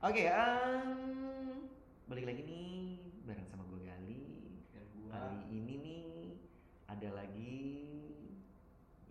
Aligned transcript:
Oke, 0.00 0.24
em, 0.24 1.68
balik 2.08 2.24
lagi 2.24 2.40
nih 2.40 2.96
bareng 3.28 3.44
sama 3.52 3.68
gue 3.68 3.84
Gali. 3.84 4.24
Dan 4.72 4.88
gua 4.96 5.12
Kali 5.12 5.44
ini 5.52 5.74
nih 5.76 6.08
ada 6.88 7.20
lagi 7.20 7.60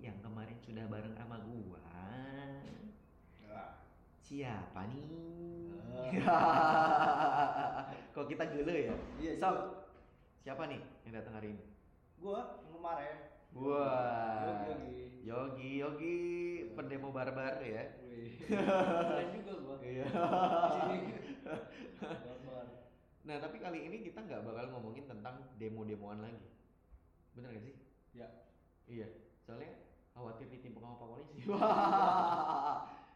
yang 0.02 0.18
kemarin 0.26 0.58
sudah 0.66 0.90
bareng 0.90 1.14
sama 1.14 1.46
gua. 1.46 1.86
Enggak. 3.38 3.86
Siapa 4.18 4.90
nih? 4.90 5.78
Ah. 6.26 7.94
Kok 8.18 8.26
kita 8.26 8.50
gele 8.50 8.90
ya? 8.90 8.96
Iya, 9.22 9.32
juga. 9.38 9.86
siapa 10.42 10.74
nih 10.74 10.82
yang 11.06 11.14
datang 11.22 11.38
hari 11.38 11.54
ini? 11.54 11.70
Gua 12.18 12.66
yang 12.66 12.74
kemarin. 12.74 13.16
Wah. 13.54 14.74
Yogi, 14.74 15.09
Yogi. 15.24 15.84
Yogi, 15.84 15.84
Yogi, 15.84 16.18
pendemo 16.76 17.12
barbar 17.12 17.60
ya. 17.60 17.84
Wih. 18.08 18.40
Juga 19.36 19.54
gua. 19.60 19.76
Iya. 19.84 20.06
Gambar. 22.00 22.66
Nah, 23.28 23.36
tapi 23.44 23.58
kali 23.60 23.80
ini 23.92 23.98
kita 24.08 24.24
nggak 24.24 24.42
bakal 24.48 24.66
ngomongin 24.76 25.06
tentang 25.12 25.52
demo-demoan 25.60 26.24
lagi. 26.24 26.48
Bener 27.36 27.52
gak 27.52 27.64
sih? 27.68 27.76
Ya. 28.16 28.28
Iya. 28.88 29.08
Soalnya 29.44 29.76
khawatir 30.16 30.48
ditimpuk 30.48 30.84
sama 30.84 31.00
Pak 31.00 31.08
Polisi. 31.08 31.38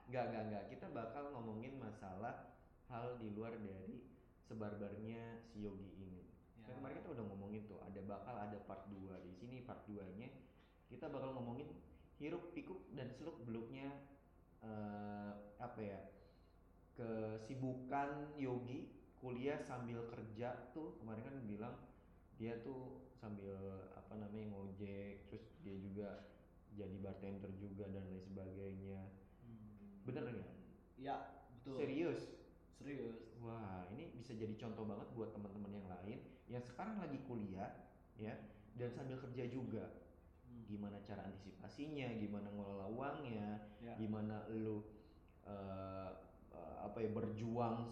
Nggak, 0.03 0.25
nggak, 0.35 0.43
nggak. 0.51 0.63
Kita 0.67 0.85
bakal 0.91 1.31
ngomongin 1.31 1.79
masalah 1.79 2.59
hal 2.91 3.15
di 3.23 3.31
luar 3.31 3.55
dari 3.55 4.03
sebarbarnya 4.43 5.39
si 5.47 5.63
Yogi 5.63 5.95
ini. 5.95 6.27
Ya. 6.59 6.67
Kan 6.67 6.83
kemarin 6.83 6.99
kita 7.01 7.09
udah 7.15 7.25
ngomongin 7.31 7.63
tuh, 7.71 7.79
ada 7.81 8.03
bakal 8.03 8.35
ada 8.35 8.59
part 8.67 8.83
2 8.91 8.99
di 9.23 9.31
sini 9.31 9.63
part 9.63 9.87
2-nya 9.87 10.27
kita 10.93 11.09
bakal 11.09 11.33
ngomongin 11.33 11.65
hiruk 12.23 12.55
pikuk 12.55 12.87
dan 12.95 13.11
seluk 13.11 13.43
beluknya 13.43 13.91
eh, 14.63 15.31
apa 15.59 15.79
ya? 15.83 15.99
kesibukan 16.93 18.37
Yogi 18.37 18.85
kuliah 19.17 19.57
sambil 19.59 20.05
kerja 20.07 20.71
tuh 20.71 20.95
kemarin 21.01 21.25
kan 21.25 21.35
bilang 21.43 21.75
dia 22.37 22.59
tuh 22.61 23.09
sambil 23.17 23.55
apa 23.97 24.13
namanya 24.13 24.53
ngojek 24.53 25.25
terus 25.27 25.41
dia 25.65 25.75
juga 25.79 26.09
jadi 26.73 26.95
bartender 27.01 27.49
juga 27.57 27.89
dan 27.89 28.03
lain 28.07 28.21
sebagainya 28.21 29.01
Hmm. 29.43 29.99
bener 30.07 30.23
nggak 30.23 30.51
Iya, 30.95 31.15
betul. 31.59 31.75
serius 31.75 32.21
Serius. 32.79 33.17
wah 33.39 33.83
ini 33.91 34.11
bisa 34.15 34.31
jadi 34.31 34.55
contoh 34.55 34.87
banget 34.87 35.07
buat 35.11 35.35
teman-teman 35.35 35.71
yang 35.73 35.87
lain 35.89 36.19
yang 36.47 36.63
sekarang 36.63 36.95
lagi 36.99 37.19
kuliah 37.27 37.71
ya 38.15 38.37
dan 38.75 38.89
sambil 38.91 39.19
kerja 39.19 39.49
juga 39.49 40.02
Hmm. 40.53 40.63
gimana 40.69 41.01
cara 41.01 41.25
antisipasinya 41.25 42.13
gimana 42.15 42.45
ngelola 42.47 42.85
uangnya 42.87 43.57
Ya. 43.81 43.97
gimana 43.97 44.45
lu 44.47 44.85
eh, 45.43 46.09
eh, 46.53 46.75
apa 46.79 46.97
ya 46.97 47.09
berjuang 47.09 47.89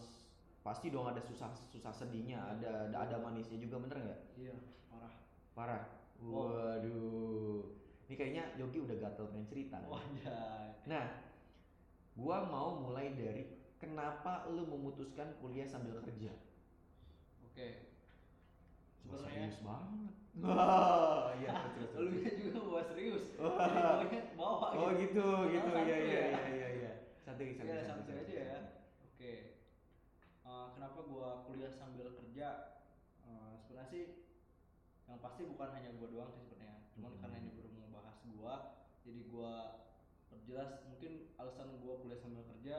pasti 0.61 0.87
dong 0.87 1.09
ada 1.09 1.17
susah 1.19 1.49
susah 1.51 1.89
sedihnya 1.89 2.37
ada 2.37 2.85
ada, 2.87 2.97
ada 3.09 3.15
manisnya 3.17 3.57
juga 3.57 3.81
bener 3.81 3.97
nggak 3.97 4.21
Iya, 4.37 4.55
parah. 4.87 5.13
parah 5.51 5.83
Oh. 6.21 6.53
waduh 6.53 7.65
ini 8.05 8.13
kayaknya 8.13 8.53
Yogi 8.53 8.77
udah 8.77 8.93
gatel 8.93 9.25
pengen 9.33 9.47
cerita. 9.47 9.81
Wajah. 9.81 10.69
nah 10.85 11.17
gua 12.13 12.45
mau 12.45 12.77
mulai 12.77 13.17
dari 13.17 13.49
kenapa 13.81 14.45
lu 14.47 14.61
memutuskan 14.63 15.33
kuliah 15.41 15.65
sambil 15.65 15.97
kerja 15.97 16.29
Oke. 17.41 17.90
Serius 19.51 19.67
banget 19.67 20.11
wah 20.41 21.35
iya 21.35 21.53
terus 21.75 21.89
terus, 21.91 22.07
lu 22.07 22.23
juga 22.23 22.59
gua 22.63 22.81
serius. 22.87 23.23
Bawanya 23.35 24.21
bawa 24.39 24.67
oh 24.79 24.89
gitu 24.95 25.25
gitu 25.51 25.69
Santai 25.69 25.91
ya 25.91 25.97
ya 25.99 26.07
ya. 26.07 26.23
ya 26.31 26.55
ya 26.55 26.69
ya 26.71 26.91
santai 27.21 27.51
santai 27.51 27.75
Ya, 27.75 27.83
santai 27.85 28.15
aja 28.15 28.33
ya. 28.33 28.59
Oke. 29.05 29.31
Eh, 30.41 30.65
kenapa 30.73 30.99
gua 31.05 31.43
kuliah 31.45 31.69
sambil 31.69 32.15
kerja? 32.15 32.47
Eh, 33.21 33.51
sebenarnya 33.59 33.91
sih 33.91 34.03
yang 35.05 35.19
pasti 35.19 35.41
bukan 35.45 35.69
hanya 35.75 35.91
gua 35.99 36.07
doang 36.09 36.31
sih 36.31 36.47
sebenarnya. 36.47 36.79
Cuman 36.95 37.11
Hmm. 37.11 37.21
karena 37.21 37.35
ini 37.43 37.49
baru 37.53 37.69
mau 37.75 38.01
bahas 38.01 38.17
gua, 38.25 38.55
jadi 39.03 39.21
gua 39.29 39.51
perjelas 40.31 40.71
mungkin 40.87 41.11
alasan 41.35 41.75
gua 41.83 41.93
kuliah 41.99 42.17
sambil 42.17 42.47
kerja 42.47 42.77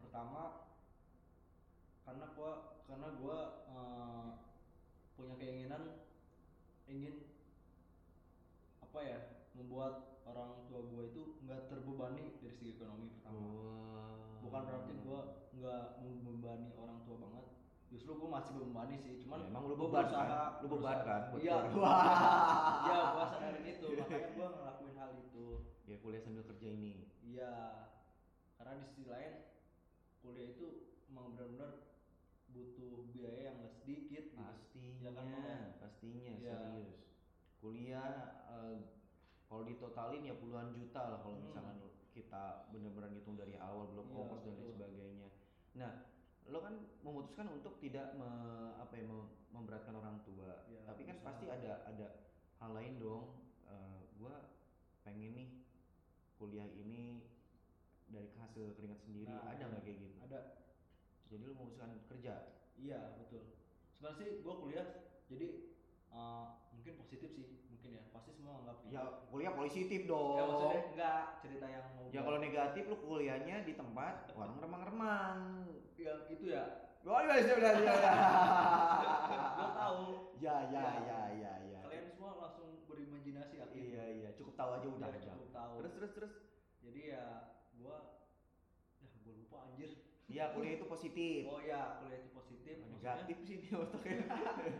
pertama 0.00 0.72
karena 2.02 2.26
gua 2.34 2.50
karena 2.88 3.08
gua 3.20 3.38
eh, 3.70 4.28
punya 5.22 5.38
keinginan 5.38 5.82
ingin 6.90 7.22
apa 8.82 8.98
ya 9.06 9.18
membuat 9.54 10.18
orang 10.26 10.66
tua 10.66 10.82
gua 10.90 11.06
itu 11.06 11.38
nggak 11.46 11.70
terbebani 11.70 12.34
dari 12.42 12.54
segi 12.58 12.74
ekonomi 12.74 13.06
pertama. 13.14 13.38
Wah. 13.38 14.42
bukan 14.42 14.62
berarti 14.66 14.92
gua 15.06 15.20
nggak 15.54 15.84
membebani 16.02 16.74
orang 16.74 16.98
tua 17.06 17.16
banget. 17.22 17.46
Justru 17.94 18.10
gua 18.18 18.42
masih 18.42 18.52
membebani 18.58 18.94
sih 18.98 19.14
cuman 19.22 19.46
Ya, 19.46 19.48
emang 19.54 19.64
lu 19.70 19.78
beban 19.78 20.06
kan? 20.10 20.58
Lu 20.58 20.66
beban 20.66 20.98
kan 21.06 21.22
iya 21.38 21.54
iya 21.62 21.70
gua 21.70 23.24
sadarin 23.30 23.62
itu 23.62 23.86
makanya 23.94 24.28
gua 24.34 24.46
ngelakuin 24.58 24.96
hal 24.98 25.10
itu. 25.22 25.46
Ya 25.86 25.96
kuliah 26.02 26.22
sambil 26.26 26.42
kerja 26.42 26.66
ini. 26.66 27.06
Iya. 27.22 27.54
Karena 28.58 28.82
di 28.82 28.84
sisi 28.90 29.06
lain 29.06 29.46
kuliah 30.18 30.50
itu 30.50 30.66
emang 31.06 31.30
benar-benar 31.38 31.91
butuh 32.52 33.08
biaya 33.10 33.40
yang 33.48 33.56
nggak 33.58 33.74
sedikit 33.80 34.24
gitu. 34.28 34.36
pastinya 34.38 35.00
Ya 35.00 35.10
kan, 35.10 35.26
Bang, 35.26 35.42
ya? 35.42 35.56
pastinya 35.80 36.32
Iya. 36.36 36.56
serius. 36.60 36.92
Kuliah 37.58 38.12
eh, 38.48 38.76
kalau 39.46 39.62
ditotalin 39.64 40.22
ya 40.22 40.34
puluhan 40.34 40.72
juta 40.72 41.02
lah 41.08 41.18
kalau 41.20 41.36
Hmm. 41.38 41.46
misalkan 41.46 41.76
kita 42.12 42.68
bener-bener 42.68 43.08
ngitung 43.10 43.36
dari 43.36 43.56
awal 43.56 43.88
belum 43.88 44.06
Iya, 44.06 44.16
ongkos 44.18 44.40
dan 44.44 44.54
lain 44.54 44.70
sebagainya. 44.70 45.28
Nah 45.74 45.92
lo 46.44 46.58
kan 46.58 46.74
memutuskan 47.00 47.46
untuk 47.48 47.78
tidak 47.78 48.12
me- 48.18 48.74
apa 48.76 48.92
ya 48.98 49.04
mem- 49.06 49.32
memberatkan 49.48 49.94
orang 49.94 50.20
tua. 50.20 50.66
Iya, 50.66 50.84
tapi 50.84 51.06
kan 51.06 51.16
pasti 51.22 51.46
ada 51.48 51.86
ada 51.86 52.06
hal 52.60 52.70
lain 52.72 52.98
dong. 52.98 53.24
Eh, 53.64 54.00
gua 54.18 54.52
pengen 55.02 55.32
nih 55.32 55.48
kuliah 56.36 56.66
ini 56.68 57.24
dari 58.04 58.28
hasil 58.36 58.76
keringat 58.76 59.00
sendiri. 59.00 59.30
Nah, 59.30 59.48
ada 59.48 59.62
nggak 59.70 59.82
kayak 59.82 59.98
gitu? 60.02 60.16
ada 60.20 60.38
jadi 61.32 61.42
lo 61.42 61.54
memutuskan 61.56 61.90
kerja 62.06 62.34
Iya 62.74 63.14
betul. 63.16 63.42
Sebenarnya 63.92 64.16
sih 64.18 64.28
gue 64.38 64.54
kuliah 64.54 64.86
jadi 65.26 65.46
uh, 66.08 66.44
mungkin 66.70 66.92
positif 66.98 67.30
sih 67.30 67.46
mungkin 67.66 67.90
ya 67.92 68.02
pasti 68.10 68.30
semua 68.32 68.58
anggap 68.58 68.76
gitu. 68.82 68.92
ya 68.92 69.02
kuliah 69.26 69.52
positif 69.52 70.00
dong 70.04 70.34
Ya, 70.34 70.44
maksudnya 70.44 70.82
enggak 70.88 71.22
cerita 71.38 71.66
yang 71.66 71.84
mau 71.90 72.04
Ya 72.04 72.12
gua- 72.12 72.24
kalau 72.26 72.38
negatif 72.38 72.82
lu 72.84 72.96
kuliahnya 72.98 73.56
di 73.62 73.72
tempat 73.72 74.14
warung 74.32 74.58
remang-remang. 74.58 75.38
yang 75.94 76.20
itu 76.28 76.44
ya 76.48 76.64
Oh 77.02 77.18
iya 77.18 77.34
iya 77.36 77.54
iya 77.58 77.70
iya. 77.74 77.94
gue 79.56 79.68
tahu. 79.72 80.02
Ya 80.38 80.56
ya 80.68 80.84
ya 81.02 81.20
ya 81.32 81.52
ya. 81.64 81.80
Kalian 81.82 82.06
semua 82.08 82.30
langsung 82.36 82.86
berimajinasi 82.86 83.54
ya. 83.56 83.66
Iya 83.68 84.04
iya 84.12 84.30
cukup 84.32 84.54
tahu 84.54 84.70
aja 84.72 84.86
udah 84.88 85.10
Iya, 85.10 85.34
cukup 85.34 85.50
tahu. 85.50 85.74
Terus 85.80 85.92
terus 85.98 86.12
terus. 86.14 86.32
Jadi 86.78 87.00
ya 87.10 87.24
gue 87.72 87.96
ya 88.98 89.08
gue 89.18 89.34
lupa 89.36 89.66
anjir. 89.66 89.90
Iya 90.32 90.56
kuliah 90.56 90.80
itu 90.80 90.86
positif. 90.88 91.40
Oh 91.44 91.60
ya 91.60 92.00
kuliah 92.00 92.24
itu 92.24 92.30
positif. 92.32 92.80
Negatif 92.88 93.36
sih 93.44 93.56
ini 93.60 93.68
otaknya. 93.76 94.24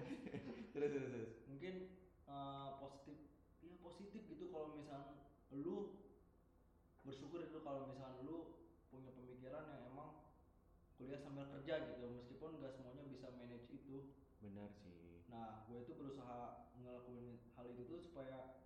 terus 0.73 0.89
terus 0.89 1.09
terus. 1.13 1.33
mungkin 1.45 1.75
uh, 2.25 2.81
positif 2.81 3.21
ya 3.61 3.77
positif 3.85 4.25
gitu 4.25 4.49
kalau 4.49 4.73
misalnya 4.73 5.29
lu 5.53 6.01
bersyukur 7.05 7.45
itu 7.45 7.61
kalau 7.61 7.93
misalnya 7.93 8.25
lu 8.25 8.57
punya 8.89 9.13
pemikiran 9.13 9.69
yang 9.69 9.93
emang 9.93 10.33
kuliah 10.97 11.21
sambil 11.21 11.45
kerja 11.53 11.93
gitu 11.93 12.09
meskipun 12.09 12.57
gak 12.63 12.73
semuanya 12.73 13.05
bisa 13.05 13.29
manage 13.37 13.69
itu 13.69 14.17
Benar 14.41 14.73
sih. 14.81 15.29
nah 15.29 15.69
gue 15.69 15.85
itu 15.85 15.93
berusaha 15.93 16.73
ngelakuin 16.81 17.37
hal 17.53 17.67
itu 17.69 17.85
tuh 17.85 18.01
supaya 18.01 18.65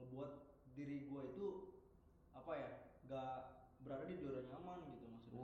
ngebuat 0.00 0.32
diri 0.74 1.06
gue 1.06 1.22
itu 1.30 1.46
apa 2.34 2.52
ya 2.58 2.70
gak 3.06 3.32
berada 3.86 4.04
di 4.08 4.18
zona 4.18 4.42
nyaman 4.50 4.82
gitu 4.90 4.95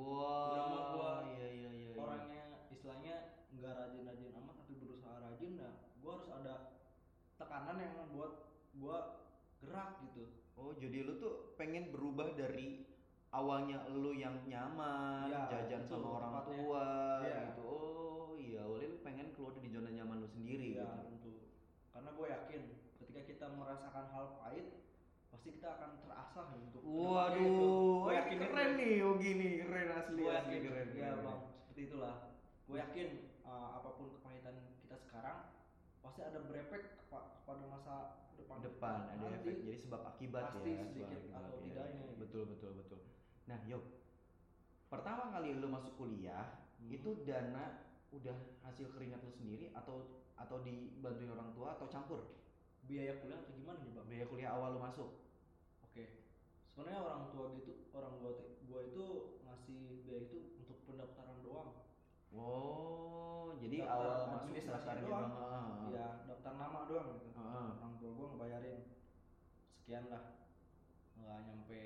maksudnya 0.03 0.51
Udah 0.53 0.65
mah 0.67 0.83
gua 0.91 1.13
iya 1.29 1.47
iya 1.49 1.71
iya. 1.71 1.89
iya. 1.89 1.97
orangnya 1.97 2.43
istilahnya 2.69 3.15
nggak 3.53 3.73
rajin-rajin 3.77 4.31
amat 4.35 4.55
tapi 4.59 4.73
berusaha 4.77 5.17
rajin 5.21 5.53
nah 5.55 5.73
gue 5.95 6.11
harus 6.11 6.31
ada 6.33 6.55
tekanan 7.37 7.77
yang 7.77 7.95
membuat 7.97 8.33
gue 8.73 8.99
gerak 9.61 9.91
gitu 10.03 10.25
Oh, 10.53 10.77
jadi 10.77 11.03
lu 11.03 11.17
tuh 11.17 11.57
pengen 11.57 11.89
berubah 11.89 12.37
dari 12.37 12.85
awalnya 13.31 13.89
lu 13.89 14.13
yang 14.13 14.45
nyaman, 14.45 15.27
Iya, 15.27 15.49
jajan 15.49 15.89
betul, 15.89 15.97
sama 15.97 16.09
orang 16.13 16.31
tepatnya. 16.31 16.53
tua 16.53 16.87
Iya. 17.19 17.39
gitu. 17.49 17.63
Oh, 17.65 18.31
iya, 18.37 18.61
awalnya 18.63 18.89
lu 18.91 18.99
pengen 19.01 19.27
keluar 19.33 19.53
dari 19.57 19.69
zona 19.71 19.91
nyaman 19.91 20.21
lu 20.21 20.29
sendiri 20.29 20.77
ya 20.77 20.85
gitu. 20.85 21.09
tentu 21.09 21.33
karena 21.89 22.11
gue 22.13 22.27
yakin 22.29 22.63
ketika 23.01 23.21
kita 23.25 23.47
merasakan 23.51 24.05
hal 24.09 24.27
pahit 24.37 24.67
pasti 25.27 25.49
kita 25.51 25.69
akan 25.73 25.91
terasah 25.99 26.47
untuk 26.53 26.79
ke 26.79 26.89
depannya 26.93 27.41
itu. 27.41 27.49
Waduh, 27.49 27.97
Gua 27.99 28.13
ini 28.13 28.19
yakin 28.21 28.39
keren 28.39 28.69
itu. 28.69 28.77
nih 28.77 28.91
Yogi 29.01 29.31
nih, 29.33 29.53
keren 29.65 29.89
asli 29.91 30.21
gue 30.21 30.31
asli 30.31 30.53
yakin 30.53 30.63
keren. 30.69 30.89
ya 30.93 31.09
keren. 31.09 31.25
bang 31.25 31.41
gue 32.69 32.77
yakin 32.79 33.09
uh, 33.45 33.79
apa 33.83 33.89
pun 33.99 34.07
kepahitan 34.19 34.55
kita 34.87 34.97
sekarang 35.09 35.51
pasti 36.03 36.21
ada 36.23 36.39
berefek 36.43 37.03
kepada 37.07 37.65
masa 37.69 37.95
depan 38.35 38.59
depan 38.65 38.99
ada 39.13 39.29
nanti. 39.29 39.39
efek 39.43 39.55
jadi 39.63 39.79
sebab 39.83 40.01
akibat 40.15 40.45
pasti 40.57 40.71
ya 40.73 40.85
sedikit 40.89 41.19
sebab 41.27 41.41
atau 41.43 41.59
akibat, 41.59 41.63
ya. 41.63 41.63
tidaknya 41.67 42.03
gitu. 42.03 42.15
betul 42.19 42.43
betul 42.51 42.73
betul 42.79 43.01
nah 43.47 43.59
Yok 43.69 43.85
pertama 44.89 45.33
kali 45.33 45.57
lu 45.57 45.69
masuk 45.71 45.93
kuliah 45.97 46.63
Hmm. 46.83 46.91
itu 46.91 47.11
dana 47.23 47.87
udah 48.11 48.35
hasil 48.67 48.91
keringat 48.93 49.23
lu 49.23 49.31
sendiri 49.31 49.71
atau 49.73 50.27
atau 50.35 50.59
dibantuin 50.67 51.31
orang 51.31 51.55
tua 51.55 51.79
atau 51.79 51.87
campur 51.87 52.35
biaya 52.85 53.23
kuliah 53.23 53.39
atau 53.39 53.55
gimana 53.55 53.79
nih 53.87 53.95
bang 53.95 54.07
biaya 54.11 54.27
kuliah 54.27 54.51
awal 54.51 54.75
lu 54.75 54.81
masuk 54.83 55.23
oke 55.87 56.05
sebenarnya 56.75 57.01
orang 57.01 57.31
tua 57.31 57.55
gitu 57.55 57.87
orang 57.95 58.19
tua 58.19 58.31
gua 58.67 58.81
itu 58.83 59.05
ngasih 59.47 60.03
biaya 60.03 60.21
itu 60.27 60.39
untuk 60.59 60.79
pendaftaran 60.85 61.39
doang 61.47 61.71
oh 62.35 63.55
jadi 63.59 63.77
Daftar 63.83 63.95
awal 63.95 64.17
masuk 64.33 64.65
daftarnya 64.67 65.03
doang. 65.05 65.31
ah. 65.33 65.87
ya 65.89 66.07
daftar 66.27 66.53
nama 66.57 66.81
doang 66.87 67.09
gitu 67.15 67.29
Heeh. 67.33 67.69
orang 67.79 67.95
tua 67.97 68.11
gua 68.13 68.27
ngebayarin 68.33 68.79
sekian 69.77 70.05
lah 70.09 70.25
nggak 71.15 71.39
nyampe 71.47 71.83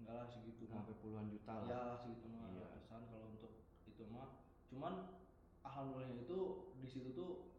enggak 0.00 0.14
lah 0.16 0.26
segitu 0.26 0.64
mah 0.66 0.80
sampai 0.80 0.96
puluhan 0.98 1.26
juta 1.28 1.52
lah 1.60 1.68
ya 1.68 1.82
segitu 2.00 2.26
mah 2.28 2.46
Iya. 2.50 2.64
ratusan 2.66 3.00
kalau 3.06 3.26
untuk 3.30 3.52
itu 3.84 4.02
mah 4.08 4.28
cuman 4.66 4.94
alhamdulillah 5.60 6.16
itu 6.16 6.38
di 6.74 6.88
situ 6.88 7.12
tuh 7.12 7.52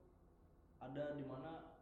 ada 0.82 1.14
di 1.14 1.24
mana 1.24 1.78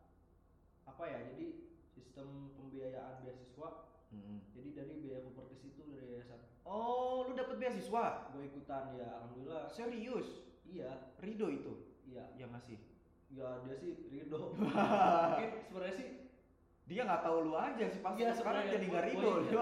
apa 0.84 1.04
ya 1.06 1.20
jadi 1.32 1.64
sistem 1.88 2.52
pembiayaan 2.54 3.24
beasiswa 3.24 3.70
Mm-mm. 4.12 4.52
jadi 4.52 4.70
dari 4.76 4.94
biaya 5.00 5.22
propertis 5.24 5.64
itu 5.64 5.82
dari 5.86 6.18
yayasan 6.18 6.49
oh 6.70 7.26
lu 7.26 7.34
dapet 7.34 7.58
beasiswa? 7.58 8.30
Gue 8.30 8.44
ikutan 8.46 8.94
ya 8.94 9.08
alhamdulillah. 9.18 9.66
Serius? 9.74 10.46
Iya. 10.64 11.18
Rido 11.18 11.50
itu? 11.50 11.74
Iya. 12.06 12.30
Yang 12.38 12.52
ngasih 12.54 12.78
ya 13.30 13.62
dia 13.62 13.78
sih 13.78 13.94
ridho 14.10 14.42
mungkin 14.58 15.50
sebenarnya 15.70 15.96
sih 16.02 16.08
dia 16.90 17.06
nggak 17.06 17.22
tahu 17.22 17.46
lu 17.46 17.54
aja 17.54 17.86
sih 17.86 18.02
pasti 18.02 18.26
Iya, 18.26 18.34
sekarang 18.34 18.66
jadi 18.66 18.86
nggak 18.90 19.06
Rido. 19.06 19.30
sih? 19.46 19.54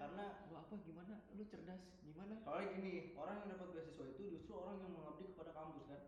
Karena 0.00 0.24
Lu 0.48 0.54
apa 0.56 0.74
gimana? 0.80 1.14
Lu 1.36 1.44
cerdas 1.44 2.00
gimana? 2.00 2.40
Soalnya 2.40 2.72
gini 2.72 3.12
orang 3.20 3.44
yang 3.44 3.52
dapat 3.52 3.68
beasiswa 3.76 4.04
itu 4.16 4.22
justru 4.32 4.56
orang 4.56 4.80
yang 4.80 4.96
mengabdi 4.96 5.28
kepada 5.28 5.52
kampus 5.52 5.84
kan? 5.92 6.00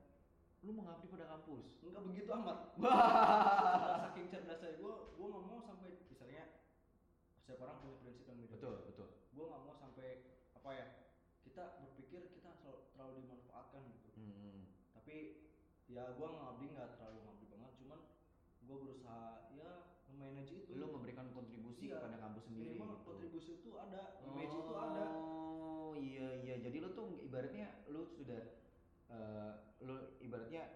Lu 0.64 0.72
mengabdi 0.72 1.06
pada 1.12 1.26
kampus? 1.28 1.64
Enggak 1.84 2.02
begitu 2.08 2.30
amat. 2.32 2.58
Saking 4.08 4.26
cerdasnya 4.32 4.70
gue 4.80 4.92
gue 5.12 5.26
nggak 5.28 5.44
mau 5.44 5.60
sampai 5.60 5.90
misalnya 6.08 6.44
setiap 7.36 7.68
orang 7.68 7.76
punya 7.84 8.06
betul 8.56 8.75
betul 8.85 9.08
gue 9.31 9.44
nggak 9.44 9.62
mau 9.62 9.76
sampai 9.76 10.08
apa 10.50 10.70
ya 10.73 10.87
kita 11.44 11.62
berpikir 11.79 12.32
kita 12.32 12.50
terlalu, 12.58 12.81
terlalu 12.91 13.12
dimanfaatkan 13.23 13.82
gitu 13.87 14.08
Hmm. 14.17 14.64
tapi 14.93 15.17
ya 15.87 16.11
gue 16.11 16.25
ngabdi 16.26 16.67
nggak 16.73 16.97
terlalu 16.97 17.19
ngabdi 17.23 17.47
banget 17.47 17.73
cuman 17.76 18.00
gue 18.58 18.76
berusaha 18.81 19.25
ya 19.53 19.70
manage 20.11 20.56
itu 20.56 20.73
lu 20.73 20.88
memberikan 20.91 21.29
kontribusi 21.31 21.87
Iya. 21.87 22.00
kepada 22.00 22.17
kampus 22.19 22.49
sendiri 22.49 22.75
minimal 22.75 22.97
gitu. 22.97 23.05
kontribusi 23.06 23.50
itu 23.61 23.70
ada 23.76 24.03
image 24.19 24.56
itu 24.56 24.73
ada 24.75 25.05
Oh 25.12 25.93
iya 25.94 26.35
iya 26.37 26.56
jadi 26.58 26.76
lu 26.81 26.91
tuh 26.93 27.20
ibaratnya 27.23 27.85
lu 27.87 28.08
sudah 28.08 28.41
eh, 29.06 29.53
lu 29.81 29.94
ibaratnya 30.19 30.67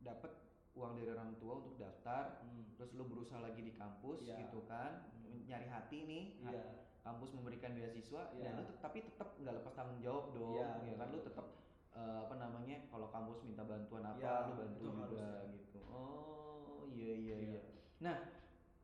dapat 0.00 0.32
uang 0.72 0.96
dari 0.96 1.10
orang 1.10 1.36
tua 1.36 1.60
untuk 1.60 1.76
daftar 1.76 2.40
Hmm, 2.40 2.72
terus 2.72 2.94
lu 2.94 3.04
berusaha 3.04 3.36
lagi 3.38 3.60
di 3.60 3.74
kampus 3.74 4.22
Iya. 4.22 4.40
gitu 4.40 4.64
kan 4.64 5.10
Hmm. 5.12 5.44
nyari 5.44 5.66
hati 5.66 5.98
nih 6.02 6.24
iya 6.40 6.62
kampus 7.00 7.30
memberikan 7.32 7.72
beasiswa 7.72 8.22
Iya. 8.30 8.44
dan 8.46 8.60
lu 8.60 8.72
tapi 8.76 8.98
tetap 9.00 9.28
nggak 9.36 9.54
lepas 9.56 9.72
tanggung 9.72 10.00
jawab 10.00 10.32
dong 10.32 10.52
Iya, 10.52 10.68
ya 10.84 10.94
kan 10.96 11.08
lu 11.08 11.20
tetap 11.20 11.46
eh, 11.90 12.18
apa 12.22 12.34
namanya 12.36 12.76
kalau 12.86 13.08
kampus 13.08 13.42
minta 13.42 13.64
bantuan 13.64 14.04
apa 14.04 14.16
Iya, 14.16 14.34
lu 14.46 14.52
bantu 14.54 14.78
juga 14.78 15.00
harus, 15.02 15.16
ya. 15.16 15.30
gitu 15.50 15.78
oh 15.86 16.84
iya 16.86 17.12
iya 17.14 17.36
Iya. 17.36 17.48
iya 17.56 17.62
nah 18.00 18.16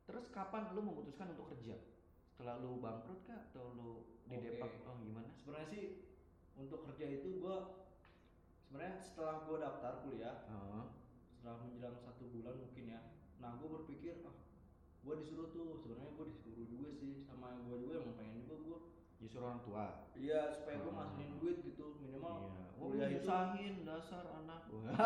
terus 0.03 0.29
kapan 0.29 0.71
lu 0.71 0.81
memutuskan 0.81 1.33
untuk 1.33 1.51
kerja 1.51 1.77
setelah 2.27 2.57
lu 2.57 2.77
bangkrut 2.77 3.21
kah 3.23 3.49
atau 3.49 3.73
lu 3.73 3.91
di. 4.25 4.37
Depak 4.37 4.85
oh 4.85 4.95
gimana 4.99 5.29
sebenarnya 5.33 5.67
sih 5.67 5.83
untuk 6.53 6.85
kerja 6.85 7.05
itu 7.11 7.37
gue 7.37 7.57
sebenarnya 8.61 8.97
setelah 8.99 9.43
gue 9.43 9.57
daftar 9.57 9.93
kuliah 10.01 10.35
Heeh. 10.45 10.85
setelah 11.29 11.55
menjelang 11.61 11.97
satu 11.97 12.23
bulan 12.29 12.55
mungkin 12.57 12.85
ya 12.87 13.01
nah 13.37 13.55
gue 13.55 13.69
berpikir 13.69 14.25
ah 14.25 14.33
gue 14.99 15.13
disuruh 15.17 15.47
tuh 15.49 15.67
sebenarnya 15.77 16.11
gue 16.13 16.25
disuruh 16.31 16.65
juga 16.65 16.89
sih 16.91 17.23
sama 17.23 17.59
gue 17.61 17.77
juga 17.79 17.93
yang 18.01 18.15
pengen 18.15 18.35
juga 18.41 18.55
gue 18.59 18.77
justru 19.17 19.39
orang 19.39 19.61
tua 19.61 19.85
iya 20.13 20.51
supaya 20.51 20.77
gue 20.77 20.87
Hmm. 20.87 20.99
ngasihin 20.99 21.31
duit 21.37 21.57
gitu 21.63 21.85
minimal 21.97 22.35
iya 22.45 22.65
oh 22.75 22.87
kuliah 22.87 23.07
itu 23.07 23.17
nyusahin 23.19 23.75
dasar 23.81 24.23
anak 24.29 24.61
enggak 24.69 24.99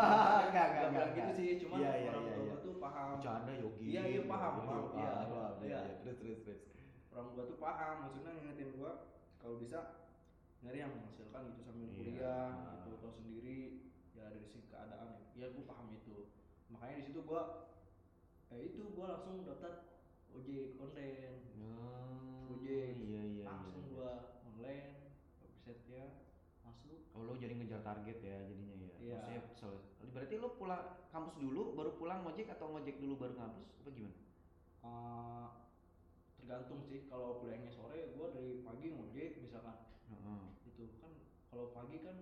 enggak 0.50 0.66
bilang 0.68 0.90
enggak 0.92 1.06
gitu 1.14 1.30
sih 1.32 1.50
cuman 1.58 1.78
Iya, 1.80 1.90
iya, 1.96 2.08
orang 2.10 2.22
iya, 2.22 2.28
tua 2.28 2.36
iya. 2.36 2.50
gue 2.50 2.58
tuh 2.60 2.74
paham 2.76 3.06
bercanda 3.16 3.52
yogi 3.56 3.86
Iya, 3.88 4.02
iya, 4.04 4.20
paham, 4.26 4.52
paham. 4.60 4.82
Iya, 4.92 5.10
iya. 5.64 5.80
terus 6.02 6.16
terus 6.18 6.38
terus 6.44 6.60
orang 7.10 7.28
tua 7.30 7.44
tuh 7.46 7.58
paham 7.58 7.94
maksudnya 8.02 8.30
ngingetin 8.34 8.68
gue 8.72 8.92
kalau 9.38 9.56
bisa 9.56 9.78
nyari 10.60 10.78
yang 10.78 10.92
menghasilkan 10.92 11.40
gitu 11.48 11.60
sambil 11.62 11.86
Iya. 11.86 11.96
kuliah 11.96 12.46
Ah. 12.52 12.74
gitu 12.84 12.96
tahu 12.98 13.12
sendiri 13.14 13.58
ya 14.12 14.24
dari 14.28 14.44
segi 14.44 14.68
keadaan 14.68 15.08
ya 15.32 15.46
gue 15.48 15.64
paham 15.64 15.88
itu 15.90 16.16
makanya 16.68 16.94
di 16.98 17.04
situ 17.04 17.20
gue 17.20 17.42
ya 18.52 18.60
itu 18.60 18.82
gue 18.86 19.06
langsung 19.06 19.42
daftar 19.42 19.72
ojek 20.30 20.76
online 20.76 21.40
Oh, 21.56 22.52
Gojek. 22.52 22.92
iya 22.98 23.22
iya 23.24 23.44
langsung 23.46 23.80
iya. 23.80 23.88
gue 23.88 24.10
online 24.44 24.88
websitenya 25.40 26.04
masuk 26.60 26.98
Oh 27.12 27.22
lo 27.22 27.32
jadi 27.34 27.54
ngejar 27.54 27.80
target 27.80 28.18
ya 28.20 28.36
jadinya 28.44 28.76
ya. 28.78 28.92
Iya. 28.98 29.16
Maksudnya 29.16 29.40
sel- 29.54 29.84
berarti 30.06 30.34
lo 30.36 30.48
pulang 30.52 30.82
kampus 31.08 31.34
dulu 31.36 31.72
baru 31.72 31.96
pulang 31.96 32.20
ngojek 32.22 32.48
atau 32.50 32.68
ngojek 32.70 32.96
dulu 32.98 33.14
baru 33.18 33.34
kampus 33.34 33.72
apa 33.74 33.88
gimana? 33.90 34.16
Eh, 34.82 35.46
tergantung 36.36 36.80
sih 36.82 37.06
kalau 37.06 37.38
kuliahnya 37.38 37.70
sore 37.70 38.12
gue 38.12 38.26
dari 38.28 38.52
pagi 38.60 38.86
ngojek 38.90 39.40
misalkan 39.40 39.76
Heeh. 40.06 40.42
itu 40.66 40.84
kan 40.98 41.12
kalau 41.46 41.70
pagi 41.70 42.02
kan 42.02 42.16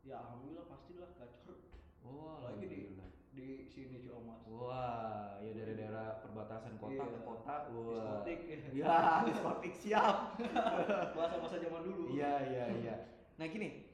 ya 0.00 0.20
alhamdulillah 0.20 0.68
pastilah 0.68 1.10
gacor 1.14 1.58
Wah, 2.04 2.44
Lagi 2.44 2.68
di-. 2.68 2.92
Di 3.34 3.66
sini 3.66 3.98
Ciomas 3.98 4.46
Wah, 4.46 5.42
ya 5.42 5.50
dari 5.52 5.74
daerah 5.74 6.22
perbatasan 6.22 6.78
kota 6.78 6.94
Iya. 6.94 7.10
ke 7.10 7.20
kota. 7.20 7.54
Wah. 7.68 8.22
diskotik 8.22 8.40
Ya, 8.72 8.98
diskotik 9.28 9.74
siap. 9.74 10.38
bahasa 11.18 11.36
masa 11.36 11.56
zaman 11.58 11.82
dulu 11.82 12.14
Iya, 12.14 12.32
iya, 12.46 12.64
iya. 12.80 12.94
Nah, 13.34 13.46
gini. 13.46 13.90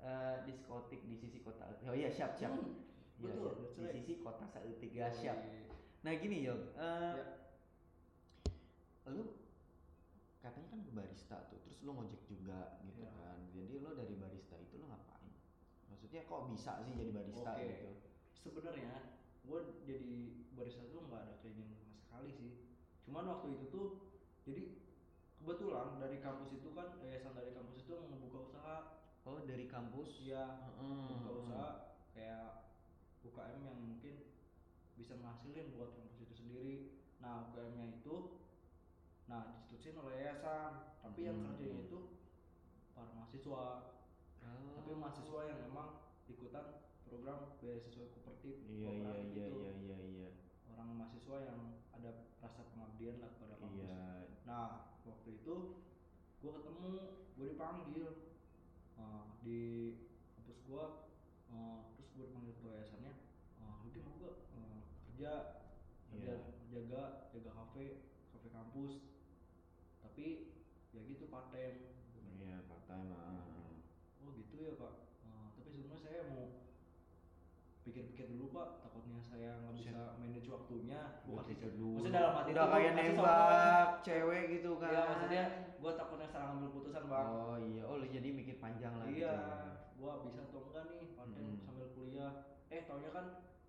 eh, 0.00 0.36
diskotik 0.42 1.04
di 1.04 1.14
sisi 1.14 1.38
kota. 1.40 1.70
Oh 1.84 1.94
iya, 1.94 2.08
siap, 2.08 2.34
siap. 2.34 2.50
Hmm, 2.50 2.88
Iya, 3.20 3.36
betul, 3.36 3.52
that's 3.76 3.92
Di 3.92 4.00
sisi 4.00 4.14
kota 4.18 4.48
saeutik 4.48 4.90
ya, 4.90 5.12
siap. 5.12 5.36
Nah 6.00 6.16
gini 6.16 6.40
Yong, 6.40 6.72
eh, 6.74 7.14
Ya. 7.14 7.24
lu 9.06 9.36
katanya 10.40 10.68
kan 10.70 10.80
barista 10.90 11.36
tuh, 11.46 11.60
terus 11.60 11.84
lu 11.84 11.92
ngojek 11.92 12.24
juga 12.24 12.80
gitu 12.80 13.04
Ya. 13.04 13.12
kan. 13.12 13.38
Jadi 13.52 13.74
lu 13.76 13.92
dari 13.92 14.16
barista 14.16 14.56
itu 14.56 14.80
lu 14.80 14.88
ngapain? 14.88 15.28
Maksudnya 15.86 16.24
kok 16.24 16.48
bisa 16.48 16.80
sih 16.80 16.96
jadi 16.96 17.12
barista 17.12 17.52
Oke. 17.52 17.68
gitu? 17.68 17.90
Sebenarnya 18.40 18.92
gue 19.40 19.58
jadi 19.82 20.14
barista 20.52 20.84
tuh 20.88 21.06
nggak 21.06 21.20
ada 21.22 21.34
keinginan 21.40 21.76
sama 21.76 21.96
sekali 21.98 22.30
sih 22.30 22.52
cuman 23.04 23.24
waktu 23.26 23.46
itu 23.56 23.66
tuh 23.68 23.86
jadi 24.44 24.64
kebetulan 25.36 25.96
dari 25.96 26.20
kampus 26.20 26.52
itu 26.52 26.68
kan 26.70 27.00
yayasan 27.00 27.32
dari 27.32 27.52
kampus 27.52 27.76
itu 27.80 27.94
membuka 28.06 28.38
usaha 28.46 28.76
Oh 29.20 29.36
dari 29.44 29.68
kampus? 29.68 30.24
ya 30.24 30.64
Heeh, 30.64 31.12
buka 31.12 31.30
usaha 31.44 31.68
kayak 32.10 32.72
UKM 33.20 33.60
yang 33.62 33.76
mungkin 33.78 34.32
bisa 34.96 35.12
menghasilin 35.14 35.76
buat 35.76 35.92
kampus 35.92 36.24
itu 36.24 36.34
sendiri 36.34 36.74
nah 37.20 37.52
UKM-nya 37.52 38.00
itu 38.00 38.40
nah 39.28 39.60
dicetusin 39.60 39.94
oleh 39.94 40.24
yayasan 40.24 40.96
tapi 40.98 41.20
yang 41.22 41.36
Hmm. 41.38 41.52
kerjanya 41.52 41.84
itu 41.84 41.98
para 42.92 43.12
mahasiswa 43.12 43.64
Oh. 44.40 44.72
tapi 44.72 44.96
mahasiswa 44.96 45.40
yang 45.46 45.58
memang 45.62 45.88
ikutan 46.26 46.80
program 47.08 47.56
beasiswa 47.58 48.04
kooperatif 48.12 48.56
Iya 48.66 48.90
iya 48.90 49.12
iya 49.14 49.44
itu. 49.46 49.58
iya 49.60 49.72
iya 49.78 49.96
iya. 50.00 50.28
orang 50.70 50.88
mahasiswa 50.96 51.36
yang 51.42 51.60
ada 51.92 52.10
rasa 52.38 52.62
pengabdian 52.72 53.20
lah 53.20 53.30
pada 53.36 53.54
kampus 53.56 53.88
Iya. 53.88 54.04
nah 54.44 54.68
waktu 55.04 55.28
itu 55.36 55.54
gue 56.40 56.50
ketemu 56.50 56.88
gue 57.36 57.46
dipanggil 57.50 58.06
uh, 58.96 59.24
di 59.40 59.60
kampus 60.34 60.58
gue 60.64 60.84
uh, 61.50 61.78
terus 61.92 62.08
gue 62.14 62.24
dipanggil 62.26 62.54
ke 62.56 62.66
yayasannya 62.66 63.12
uh, 63.58 63.74
mau 64.00 64.14
gak 64.18 64.34
uh, 64.56 64.80
kerja 65.08 65.32
kerja 66.10 66.32
Iya. 66.32 66.34
jaga 66.70 67.02
jaga 67.30 67.50
kafe 67.54 67.84
kafe 68.30 68.48
kampus 68.50 68.92
tapi 70.00 70.26
ya 70.90 71.00
gitu 71.04 71.28
part 71.28 71.50
time 71.50 71.92
Iya 72.40 72.64
part 72.64 72.82
time. 72.84 73.12
ah. 73.12 73.70
oh 74.20 74.30
gitu 74.34 74.56
ya 74.58 74.72
pak 74.74 74.94
Uh, 75.20 75.52
tapi 75.54 75.68
sebenarnya 75.70 76.00
saya 76.00 76.20
mau 76.26 76.48
pikir-pikir 77.80 78.26
dulu 78.28 78.50
pak 78.50 78.82
takutnya 78.82 79.20
saya 79.22 79.60
nggak 79.60 79.74
bisa 79.78 80.16
manage 80.18 80.48
waktunya 81.30 81.38
bukan 81.38 81.44
sih 81.44 81.54
Pikir 81.54 81.72
dulu. 81.74 81.94
maksudnya 81.96 82.18
dalam 82.18 82.32
hati 82.34 82.50
Udah 82.50 82.66
kayak 82.66 82.92
nembak 82.94 83.88
cewek 84.02 84.42
gitu 84.50 84.70
kan. 84.76 84.90
Iya 84.90 85.02
maksudnya 85.06 85.44
gue 85.80 85.92
takutnya 85.94 86.28
salah 86.28 86.46
ngambil 86.50 86.68
keputusan 86.68 87.04
bang. 87.06 87.26
Oh 87.26 87.56
iya, 87.56 87.82
oh 87.84 87.94
lu 87.96 88.06
jadi 88.06 88.28
mikir 88.30 88.56
panjang 88.58 88.92
lah 88.94 89.06
gitu 89.06 89.16
iya, 89.22 89.32
ya. 89.32 89.70
gue 89.94 90.12
bisa 90.26 90.40
atau 90.42 90.60
enggak 90.66 90.84
nih 90.90 91.06
time 91.12 91.30
Mm-mm. 91.32 91.54
sambil 91.62 91.86
kuliah. 91.92 92.32
Eh 92.68 92.80
taunya 92.84 93.10
kan 93.10 93.26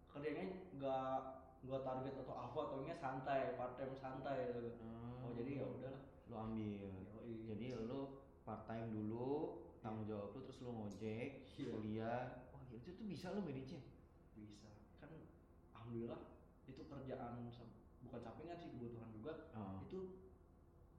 kerjanya 0.07 0.43
nggak 0.75 1.15
nggak 1.61 1.81
target 1.81 2.13
atau 2.17 2.35
apa, 2.35 2.59
taunya 2.67 2.95
santai, 2.95 3.53
part 3.53 3.73
time 3.75 3.93
santai 3.93 4.49
gitu. 4.49 4.81
Oh 5.21 5.31
jadi 5.31 5.51
ya 5.61 5.65
udah. 5.67 5.93
lu 6.25 6.35
ambil 6.39 6.87
Yoi. 7.11 7.43
jadi 7.43 7.65
lu 7.83 7.99
part 8.41 8.63
time 8.63 8.87
dulu 8.89 9.59
tanggung 9.79 10.07
jawab 10.07 10.31
lu 10.31 10.39
terus 10.41 10.63
lu 10.63 10.71
ngojek 10.71 11.43
Iya. 11.51 11.67
kuliah 11.69 12.21
wah 12.49 12.63
itu 12.71 12.87
tuh 12.87 13.03
bisa 13.03 13.35
lu 13.35 13.43
manage 13.43 13.75
bisa 14.31 14.71
kan 14.97 15.11
alhamdulillah 15.75 16.21
itu 16.69 16.81
kerjaan 16.85 17.49
bukan 18.01 18.19
sampingan 18.21 18.57
sih 18.59 18.69
kebutuhan 18.75 19.09
juga 19.13 19.33
oh. 19.55 19.79
itu 19.87 19.99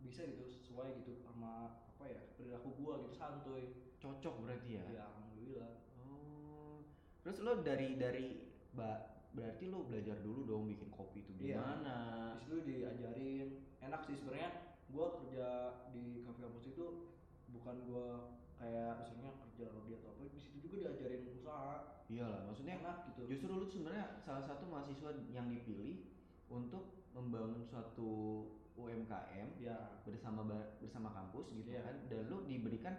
bisa 0.02 0.26
gitu 0.26 0.44
sesuai 0.48 1.02
gitu 1.04 1.14
sama 1.22 1.78
apa 1.94 2.04
ya 2.10 2.20
perilaku 2.34 2.74
gua 2.74 2.98
gitu 3.06 3.14
santuy. 3.14 3.78
Cocok 4.02 4.42
berarti 4.42 4.74
ya? 4.74 4.84
Ya 4.90 5.02
alhamdulillah. 5.06 5.78
Oh. 6.02 6.82
Terus 7.22 7.38
lu 7.38 7.62
dari 7.62 7.94
dari 7.94 8.50
ba- 8.74 9.14
berarti 9.30 9.70
lu 9.70 9.86
belajar 9.86 10.18
dulu 10.18 10.42
dong 10.42 10.66
bikin 10.66 10.90
kopi 10.90 11.22
itu 11.22 11.30
Iya. 11.38 11.62
gimana? 11.62 11.96
Di 12.34 12.38
situ 12.42 12.56
diajarin. 12.66 13.48
Enak 13.78 14.02
sih 14.02 14.18
sebenarnya 14.18 14.50
gua 14.90 15.22
kerja 15.22 15.46
di 15.94 16.26
cafe 16.26 16.42
kampus 16.42 16.66
itu 16.66 16.86
bukan 17.54 17.76
gua 17.86 18.06
kayak 18.62 19.02
misalnya 19.02 19.34
kerja 19.42 19.64
rodi 19.74 19.98
atau 19.98 20.14
apa 20.14 20.22
di 20.30 20.38
situ 20.38 20.56
juga 20.62 20.76
diajarin 20.86 21.26
usaha. 21.34 22.06
Iyalah 22.06 22.46
maksudnya 22.46 22.78
enak 22.78 22.96
gitu. 23.10 23.20
justru 23.26 23.50
lu 23.50 23.66
sebenarnya 23.66 24.22
salah 24.22 24.44
satu 24.46 24.70
mahasiswa 24.70 25.10
yang 25.34 25.50
dipilih 25.50 26.06
untuk 26.46 27.02
membangun 27.10 27.66
suatu 27.66 28.10
UMKM 28.78 29.58
ya 29.58 30.00
bersama 30.06 30.46
bersama 30.80 31.10
kampus 31.12 31.50
gitu 31.52 31.72
Iya. 31.74 31.82
kan 31.84 31.96
dan 32.08 32.20
lu 32.30 32.44
diberikan 32.46 32.94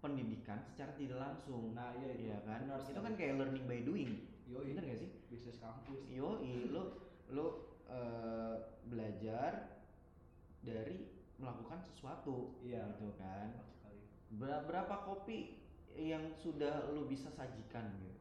pendidikan 0.00 0.62
secara 0.64 0.94
tidak 0.96 1.18
langsung. 1.20 1.74
Nah 1.76 1.92
iya 1.98 2.14
itu. 2.16 2.22
Iya 2.30 2.38
kan? 2.46 2.60
Benar 2.64 2.80
itu 2.86 3.00
kan 3.02 3.14
kayak 3.18 3.34
learning 3.36 3.64
by 3.68 3.80
doing. 3.84 4.10
Yoi, 4.48 4.72
bener 4.72 4.84
gak 4.94 5.00
sih? 5.04 5.10
Bisnis 5.28 5.58
kampus. 5.60 6.06
Yo 6.08 6.40
lu 6.70 6.82
lu 7.34 7.46
eh, 7.90 8.54
belajar 8.86 9.76
dari 10.62 11.10
melakukan 11.36 11.80
sesuatu. 11.90 12.60
Iya. 12.62 12.96
gitu 12.96 13.12
kan 13.18 13.69
berapa 14.38 14.94
kopi 15.02 15.58
yang 15.92 16.30
sudah 16.38 16.86
lu 16.94 17.06
bisa 17.06 17.26
sajikan 17.28 17.90
gitu? 17.98 18.14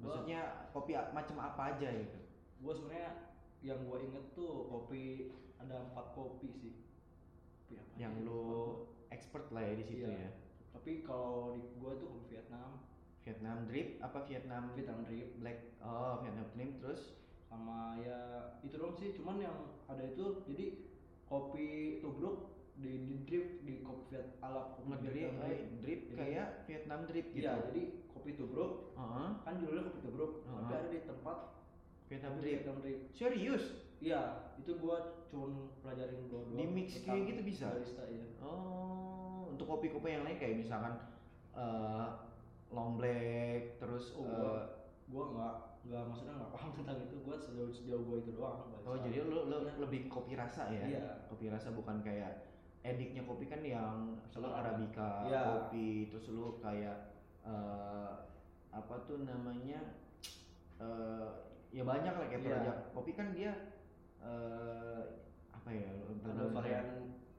Gua- 0.00 0.16
maksudnya 0.16 0.40
kopi 0.72 0.96
macam 1.12 1.36
apa 1.38 1.76
aja 1.76 1.88
gitu? 1.92 2.18
Gua 2.58 2.72
sebenarnya 2.72 3.10
yang 3.60 3.84
gua 3.84 4.00
inget 4.00 4.32
tuh 4.32 4.66
kopi 4.66 5.30
ada 5.60 5.86
empat 5.86 6.16
kopi 6.16 6.48
sih. 6.50 6.74
Kopi 7.68 7.76
apa 7.78 8.00
yang 8.00 8.12
aja, 8.16 8.24
lu 8.26 8.42
expert 9.08 9.46
lah 9.52 9.62
ya 9.62 9.74
di 9.76 9.84
situ 9.84 10.08
Iya. 10.08 10.26
ya? 10.26 10.30
Tapi 10.72 11.04
kalau 11.04 11.54
di 11.54 11.62
gua 11.76 11.94
tuh 11.94 12.08
kopi 12.08 12.34
Vietnam. 12.34 12.70
Vietnam 13.22 13.70
drip 13.70 14.02
apa 14.02 14.26
Vietnam 14.26 14.74
Vietnam 14.74 15.06
drip. 15.06 15.38
black? 15.38 15.78
Oh 15.78 16.18
Vietnam 16.24 16.48
drip 16.56 16.80
terus? 16.82 17.02
Sama 17.46 18.00
ya 18.00 18.18
itu 18.64 18.74
dong 18.74 18.96
sih. 18.96 19.12
Cuman 19.14 19.38
yang 19.38 19.54
ada 19.86 20.02
itu 20.02 20.42
jadi 20.42 20.80
kopi 21.28 22.00
tubruk 22.02 22.51
di, 22.74 23.04
di 23.04 23.14
drip 23.22 23.46
di 23.62 23.74
kopi 23.80 24.02
Viet 24.08 24.26
ala 24.38 24.72
kopi 24.72 24.86
ngedrip 24.90 25.12
Vietnam 25.14 25.44
eh, 25.44 25.48
drip 25.50 25.70
drip 25.78 26.00
Jadi- 26.02 26.16
kayak 26.16 26.48
Vietnam 26.64 27.00
drip 27.04 27.26
gitu. 27.28 27.38
iya 27.38 27.52
jadi 27.62 27.82
kopi 28.08 28.30
tubruk. 28.32 28.72
Heeh, 28.92 29.28
kan 29.40 29.52
judulnya 29.56 29.82
kopi 29.84 30.00
tubruk 30.00 30.32
tapi 30.42 30.62
Heeh. 30.64 30.78
ada 30.78 30.88
di 30.88 31.00
tempat 31.02 31.38
Vietnam 32.06 32.32
kopi 32.32 32.40
drip. 32.40 32.52
Vietnam 32.54 32.76
drip. 32.80 32.98
Serius? 33.12 33.64
Iya 33.98 34.20
itu 34.56 34.72
gua 34.76 34.96
cuman 35.26 35.50
pelajarin 35.78 36.26
dua 36.26 36.40
dua 36.44 36.54
Di 36.54 36.66
mix 36.66 36.88
kayak 36.98 37.22
gitu 37.24 37.40
bisa? 37.42 37.70
barista 37.70 38.02
iya. 38.04 38.26
Oh 38.38 39.46
untuk 39.46 39.68
kopi-kopi 39.68 40.08
yang 40.10 40.24
lain 40.24 40.36
kayak 40.36 40.58
misalkan 40.58 40.96
eh, 41.52 42.06
long 42.68 42.96
black 42.96 43.76
terus 43.76 44.10
Oh, 44.12 44.24
eh, 44.24 44.32
gua- 44.32 44.66
gua 45.06 45.24
nggak 45.30 45.54
nggak 45.82 46.02
maksudnya 46.04 46.34
nggak 46.36 46.52
paham 46.52 46.70
tentang 46.74 46.98
itu. 47.00 47.16
Gua 47.20 47.36
sejauh 47.36 47.70
sejauh 47.70 48.02
gua 48.02 48.16
itu 48.18 48.32
doang 48.32 48.58
oh 48.82 48.96
jadi 48.98 49.22
lu, 49.22 49.46
lu 49.46 49.56
Iya. 49.60 49.78
lebih 49.78 50.00
kopi 50.06 50.34
rasa 50.34 50.66
ya? 50.68 50.82
Iya. 50.84 51.02
kopi 51.28 51.46
rasa 51.46 51.70
bukan 51.70 52.02
kayak 52.02 52.50
ediknya 52.82 53.22
kopi 53.22 53.46
kan 53.46 53.60
yang 53.60 54.18
lu 54.18 54.22
Sama- 54.28 54.54
arabica 54.56 55.24
Iya. 55.24 55.42
kopi 55.46 55.86
terus 56.08 56.26
lu 56.28 56.58
kayak 56.58 57.14
eh, 57.42 58.10
apa 58.68 58.94
tuh 59.02 59.22
namanya 59.22 59.98
eh, 60.76 61.26
ya 61.70 61.82
banyak 61.82 62.12
lah 62.12 62.26
kayak 62.26 62.40
Iya. 62.40 62.48
Toraja 62.52 62.72
kopi 62.90 63.12
kan 63.12 63.30
dia 63.30 63.52
eh, 64.18 65.00
apa 65.52 65.68
ya 65.70 65.88
ada 66.22 66.42
varian 66.50 66.86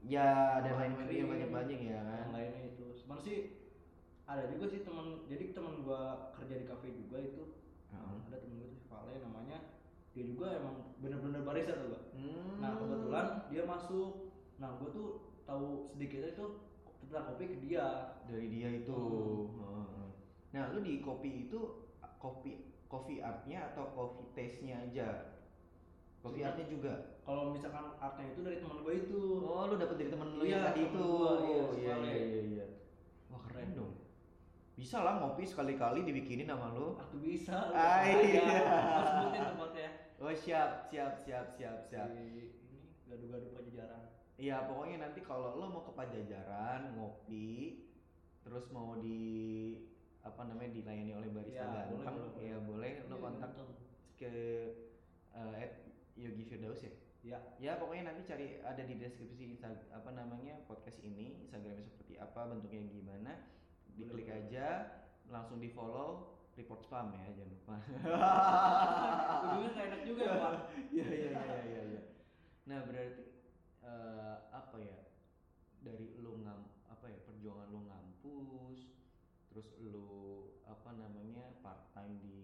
ya 0.01 0.27
Warna 0.59 0.71
lain 0.77 0.93
kering. 0.97 1.17
yang 1.17 1.29
banyak 1.29 1.49
banyak 1.49 1.79
ya 1.81 1.99
kan 2.01 2.27
lainnya 2.31 2.61
itu 2.69 2.85
cuman 2.97 3.17
sih 3.17 3.37
ada 4.25 4.47
juga 4.47 4.65
sih 4.65 4.81
teman 4.81 5.23
jadi 5.25 5.51
teman 5.51 5.79
gua 5.81 6.31
kerja 6.33 6.55
di 6.55 6.65
cafe 6.65 6.91
juga 6.93 7.19
itu 7.19 7.43
Heeh. 7.89 8.15
ada 8.21 8.37
temen 8.37 8.55
gua 8.57 8.67
tuh 8.69 8.81
Vale 8.85 9.13
namanya 9.19 9.57
dia 10.11 10.23
juga 10.23 10.47
emang 10.53 10.75
bener-bener 10.97 11.41
barista 11.41 11.75
tuh 11.77 11.87
gua 11.89 12.01
Hmm. 12.13 12.59
nah 12.59 12.71
kebetulan 12.73 13.27
dia 13.49 13.63
masuk 13.65 14.11
nah 14.55 14.75
gua 14.75 14.89
tuh 14.89 15.32
tahu 15.43 15.87
sedikitnya 15.89 16.31
itu 16.31 16.45
tentang 17.03 17.25
kopi 17.29 17.43
ke 17.51 17.57
dia. 17.61 17.87
Dari 18.25 18.47
dia 18.47 18.69
itu. 18.73 18.99
Hmm. 19.53 20.09
Nah 20.53 20.71
lu 20.71 20.79
di 20.79 20.99
kopi 20.99 21.49
itu 21.49 21.59
kopi 22.17 22.51
coffee 22.87 23.19
artnya 23.19 23.73
atau 23.73 23.89
coffee 23.91 24.29
taste 24.31 24.61
nya 24.63 24.77
aja 24.79 25.33
Cuma- 26.21 26.39
artnya 26.39 26.65
juga? 26.69 26.93
kalau 27.23 27.51
misalkan 27.51 27.95
artnya 27.97 28.31
itu 28.31 28.39
dari 28.43 28.57
teman 28.61 28.79
gua 28.79 28.93
itu. 28.93 29.21
Oh 29.43 29.67
lu 29.67 29.75
dapet 29.75 29.95
dari 29.99 30.11
temen 30.11 30.29
lu 30.37 30.43
Iya, 30.45 30.51
yang 30.55 30.63
tadi 30.71 30.81
itu. 30.87 31.03
gua, 31.03 31.31
iya, 31.41 31.63
si 31.67 31.79
iya 31.81 31.95
iya 31.99 32.15
iya 32.15 32.41
iya. 32.53 32.65
Wah 33.27 33.41
keren 33.43 33.75
dong. 33.75 33.93
Bisa 34.77 35.03
lah 35.03 35.19
ngopi 35.19 35.43
sekali-kali 35.43 36.03
dibikinin 36.03 36.47
sama 36.47 36.71
lu. 36.71 36.95
Aku 36.95 37.19
bisa. 37.19 37.71
Ah, 37.73 38.03
aja. 38.07 38.23
iya. 38.23 38.43
Harus 38.71 39.11
tempatnya. 39.35 39.89
Oh 40.21 40.31
siap 40.31 40.87
siap 40.87 41.19
siap 41.19 41.51
siap. 41.51 41.77
Siap 41.91 42.07
ini 42.15 42.55
gadu-gadu 43.03 43.51
pajajaran 43.51 44.12
Iya 44.33 44.65
pokoknya 44.65 44.97
nanti 44.99 45.21
kalau 45.21 45.55
lo 45.55 45.65
mau 45.69 45.83
ke 45.85 45.93
Pajajaran 45.93 46.97
ngopi 46.97 47.85
terus 48.43 48.65
mau 48.73 48.97
di 48.97 49.21
apa 50.19 50.47
namanya 50.47 50.73
dilayani 50.73 51.13
oleh 51.13 51.29
barista 51.29 51.63
boleh, 51.63 51.83
ganteng 51.85 52.15
boleh, 52.17 52.31
boleh. 52.31 52.47
ya 52.47 52.57
boleh 52.59 52.93
lo 53.07 53.15
Iya, 53.15 53.21
kontak 53.21 53.51
ganteng. 53.53 53.69
ke 54.17 54.33
eh, 55.31 55.55
at 55.59 55.71
Yogi 56.15 56.43
Firdaus 56.43 56.81
ya 56.81 56.91
ya 57.23 57.37
ya 57.57 57.71
pokoknya 57.79 58.11
nanti 58.11 58.27
cari 58.27 58.59
ada 58.59 58.83
di 58.83 58.99
deskripsi 58.99 59.55
Insta- 59.55 59.87
apa 59.91 60.11
namanya 60.11 60.59
podcast 60.67 60.99
ini 60.99 61.39
Instagramnya 61.39 61.87
seperti 61.87 62.19
apa 62.19 62.51
bentuknya 62.51 62.83
gimana 62.89 63.31
diklik 63.95 64.27
Boleh, 64.27 64.43
aja 64.43 64.67
langsung 65.31 65.57
di 65.57 65.71
follow 65.71 66.35
report 66.53 66.83
spam 66.83 67.15
ya 67.15 67.31
jangan 67.31 67.49
lupa 67.49 67.75
nggak 69.71 69.85
enak 69.87 70.01
juga 70.03 70.21
ya 70.21 70.35
pak 70.35 70.53
Iya 70.93 71.05
iya 71.09 71.29
iya 71.31 71.57
iya 71.63 71.81
iya. 71.95 72.01
Nah 72.69 72.79
berarti 72.85 73.23
eh, 73.83 74.37
apa 74.51 74.77
ya 74.79 74.99
dari 75.83 76.15
lu 76.23 76.39
ngam 76.41 76.71
apa 76.87 77.05
ya 77.11 77.19
perjuangan 77.27 77.67
lu 77.69 77.83
ngampus 77.85 78.79
terus 79.51 79.69
lu 79.83 80.09
apa 80.65 80.95
namanya 80.95 81.59
part 81.61 81.91
time 81.93 82.17
di 82.23 82.39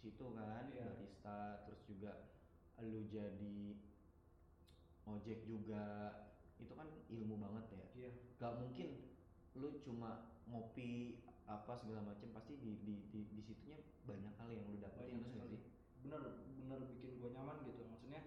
situ 0.00 0.34
kan 0.34 0.68
Iya. 0.72 0.84
barista 0.90 1.64
terus 1.68 1.80
juga 1.86 2.12
lu 2.82 3.06
jadi 3.08 3.78
ojek 5.04 5.44
juga. 5.44 5.84
Itu 6.58 6.72
kan 6.74 6.88
ilmu 7.12 7.36
banget 7.40 7.64
ya. 7.76 7.84
Iya. 7.94 8.10
Gak 8.40 8.52
mungkin 8.60 8.88
lu 9.54 9.78
cuma 9.84 10.34
ngopi 10.50 11.22
apa 11.44 11.76
segala 11.76 12.00
macam 12.02 12.32
pasti 12.32 12.56
di 12.56 12.80
di 12.82 12.94
di, 13.12 13.20
di 13.30 13.42
situnya 13.44 13.78
banyak 14.08 14.32
hal 14.40 14.48
yang 14.48 14.64
lu 14.68 14.80
dapetin 14.80 15.20
terus 15.20 15.48
sih? 15.52 15.62
bener 16.04 16.20
bener 16.60 16.80
bikin 16.84 17.16
gue 17.16 17.30
nyaman 17.32 17.64
gitu. 17.64 17.84
Maksudnya 17.88 18.22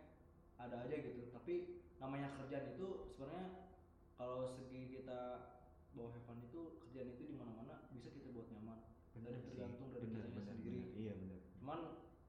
ada 0.58 0.86
aja 0.86 0.96
gitu. 0.98 1.29
Tapi 1.34 1.86
namanya 1.98 2.30
kerjaan 2.38 2.74
itu 2.74 2.88
sebenarnya 3.13 3.74
kalau 4.18 4.50
segi 4.54 4.89
kita 4.94 5.20
bawa 5.94 6.13
heaven 6.13 6.46
itu 6.46 6.62
kerjaan 6.86 7.10
itu 7.18 7.24
di 7.25 7.36
mana 7.38 7.51
mana 7.58 7.75
bisa 7.89 8.13
kita 8.13 8.30
buat 8.34 8.48
nyaman. 8.54 8.77
Bener 9.18 9.34
dan 9.34 9.42
sih. 9.42 9.50
tergantung 9.54 9.89
dari 9.89 10.06
Bener, 10.06 10.30
kitanya 10.30 10.38
bener, 10.38 10.54
sendiri. 10.54 10.77
bener. 10.77 10.94
iya 10.98 11.13
bener 11.18 11.39
cuman 11.58 11.80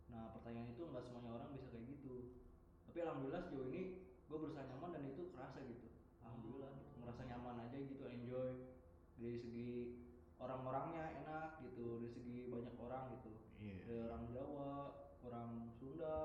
nah 0.09 0.25
pertanyaan 0.35 0.73
itu 0.73 0.83
nggak 0.89 1.05
semuanya 1.05 1.31
orang 1.37 1.49
bisa 1.53 1.69
kayak 1.69 1.85
gitu. 1.93 2.15
Tapi 2.89 2.99
alhamdulillah 3.05 3.43
sejauh 3.45 3.69
ini 3.69 3.83
gue 4.25 4.37
berusaha 4.41 4.65
nyaman 4.65 4.91
dan 4.97 5.03
itu 5.05 5.23
kerasa 5.37 5.61
gitu. 5.63 5.87
Alhamdulillah 6.25 6.73
gitu. 6.81 6.89
ngerasa 7.05 7.23
nyaman 7.29 7.57
aja 7.69 7.77
gitu 7.79 8.05
enjoy. 8.09 8.51
Dari 9.21 9.37
segi 9.37 9.71
orang-orangnya 10.41 11.05
enak 11.23 11.61
gitu 11.61 12.01
dari 12.01 12.09
segi 12.09 12.39
banyak 12.49 12.75
orang 12.81 13.05
gitu. 13.21 13.31
Iya. 13.61 13.79
Dari 13.85 14.01
orang 14.09 14.23
Jawa 14.33 14.71
orang 15.29 15.51
Sunda 15.77 16.17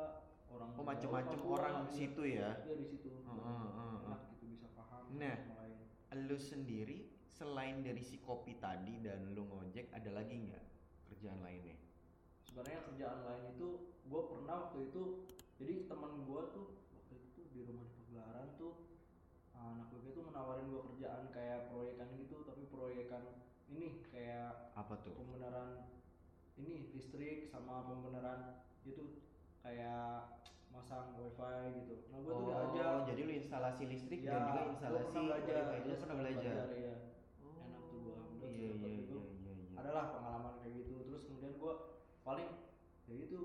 orang 0.53 0.69
Oh 0.73 0.85
macam-macam 0.85 1.37
Papua, 1.37 1.53
orang 1.57 1.75
di 1.75 1.85
iya. 1.85 1.97
situ 1.97 2.21
ya. 2.23 2.49
iya 2.61 2.75
di 2.77 2.85
situ 2.85 3.07
gitu 3.09 3.25
bisa 4.47 4.67
paham 4.73 5.03
satu 5.09 5.17
Nah. 5.17 5.37
Lu 6.13 6.37
sendiri 6.37 7.09
selain 7.25 7.81
dari 7.81 7.97
si 7.99 8.21
kopi 8.21 8.61
tadi 8.61 9.01
dan 9.01 9.33
lu 9.33 9.49
ngojek 9.49 9.89
ada 9.89 10.13
lagi 10.13 10.37
nggak 10.37 10.65
kerjaan 11.09 11.41
lainnya? 11.41 11.73
sebenarnya 12.43 12.85
kerjaan 12.85 13.19
lain 13.25 13.43
itu 13.57 13.67
gue 14.05 14.21
pernah 14.29 14.69
waktu 14.69 14.93
itu 14.93 15.03
jadi 15.57 15.89
teman 15.89 16.21
gue 16.21 16.41
tuh 16.53 16.67
waktu 16.93 17.13
itu 17.17 17.41
di 17.49 17.65
rumah 17.65 17.81
di 17.89 17.97
pagelaran 17.97 18.53
tuh 18.61 18.93
ah, 19.57 19.73
anak 19.73 19.89
gue 19.89 20.13
tuh 20.13 20.21
menawarin 20.21 20.69
gue 20.69 20.81
kerjaan 20.93 21.33
kayak 21.33 21.73
proyekan 21.73 22.13
gitu 22.13 22.45
tapi 22.45 22.69
proyekan 22.69 23.23
ini 23.65 24.05
kayak 24.13 24.69
Apa 24.77 25.01
tuh? 25.01 25.17
pembenaran 25.17 25.89
ini 26.61 26.93
listrik 26.93 27.49
sama 27.49 27.89
pembenaran 27.89 28.61
itu 28.85 29.17
kayak 29.65 30.42
masang 30.73 31.05
wifi 31.13 31.53
gitu 31.79 31.93
nah 32.09 32.17
gue 32.19 32.31
oh, 32.31 32.39
tuh 32.39 32.47
diajak 32.73 33.05
jadi 33.07 33.21
lu 33.21 33.33
instalasi 33.35 33.83
listrik 33.85 34.19
ya, 34.19 34.31
dan 34.31 34.41
juga 34.43 34.59
gua 34.59 34.71
instalasi 34.71 35.03
pernah 35.05 35.23
belajar 35.23 35.53
wifi. 35.53 35.77
Lu 35.77 35.85
Iya, 35.85 35.95
pernah 35.95 36.17
belajar? 36.17 36.53
iya. 36.73 36.93
Oh, 37.39 37.53
Enak 37.61 37.81
tuh 37.83 37.97
gua, 37.99 38.17
udah 38.27 38.49
Iya 38.49 38.59
iya 38.59 38.71
iya 38.73 38.89
iya. 38.89 39.13
iya. 39.13 39.19
adalah 39.75 40.03
pengalaman 40.11 40.53
kayak 40.57 40.73
gitu 40.75 40.93
terus 41.03 41.21
kemudian 41.23 41.53
gue 41.55 41.73
paling 42.21 42.49
ya 43.03 43.15
itu 43.19 43.39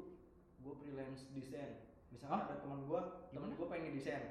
gue 0.59 0.75
freelance 0.75 1.23
desain 1.31 1.71
misalnya 2.09 2.35
Hah? 2.39 2.49
ada 2.49 2.57
teman 2.59 2.81
gue 2.83 3.01
teman 3.29 3.51
gue 3.53 3.67
pengen 3.67 3.93
desain 3.93 4.25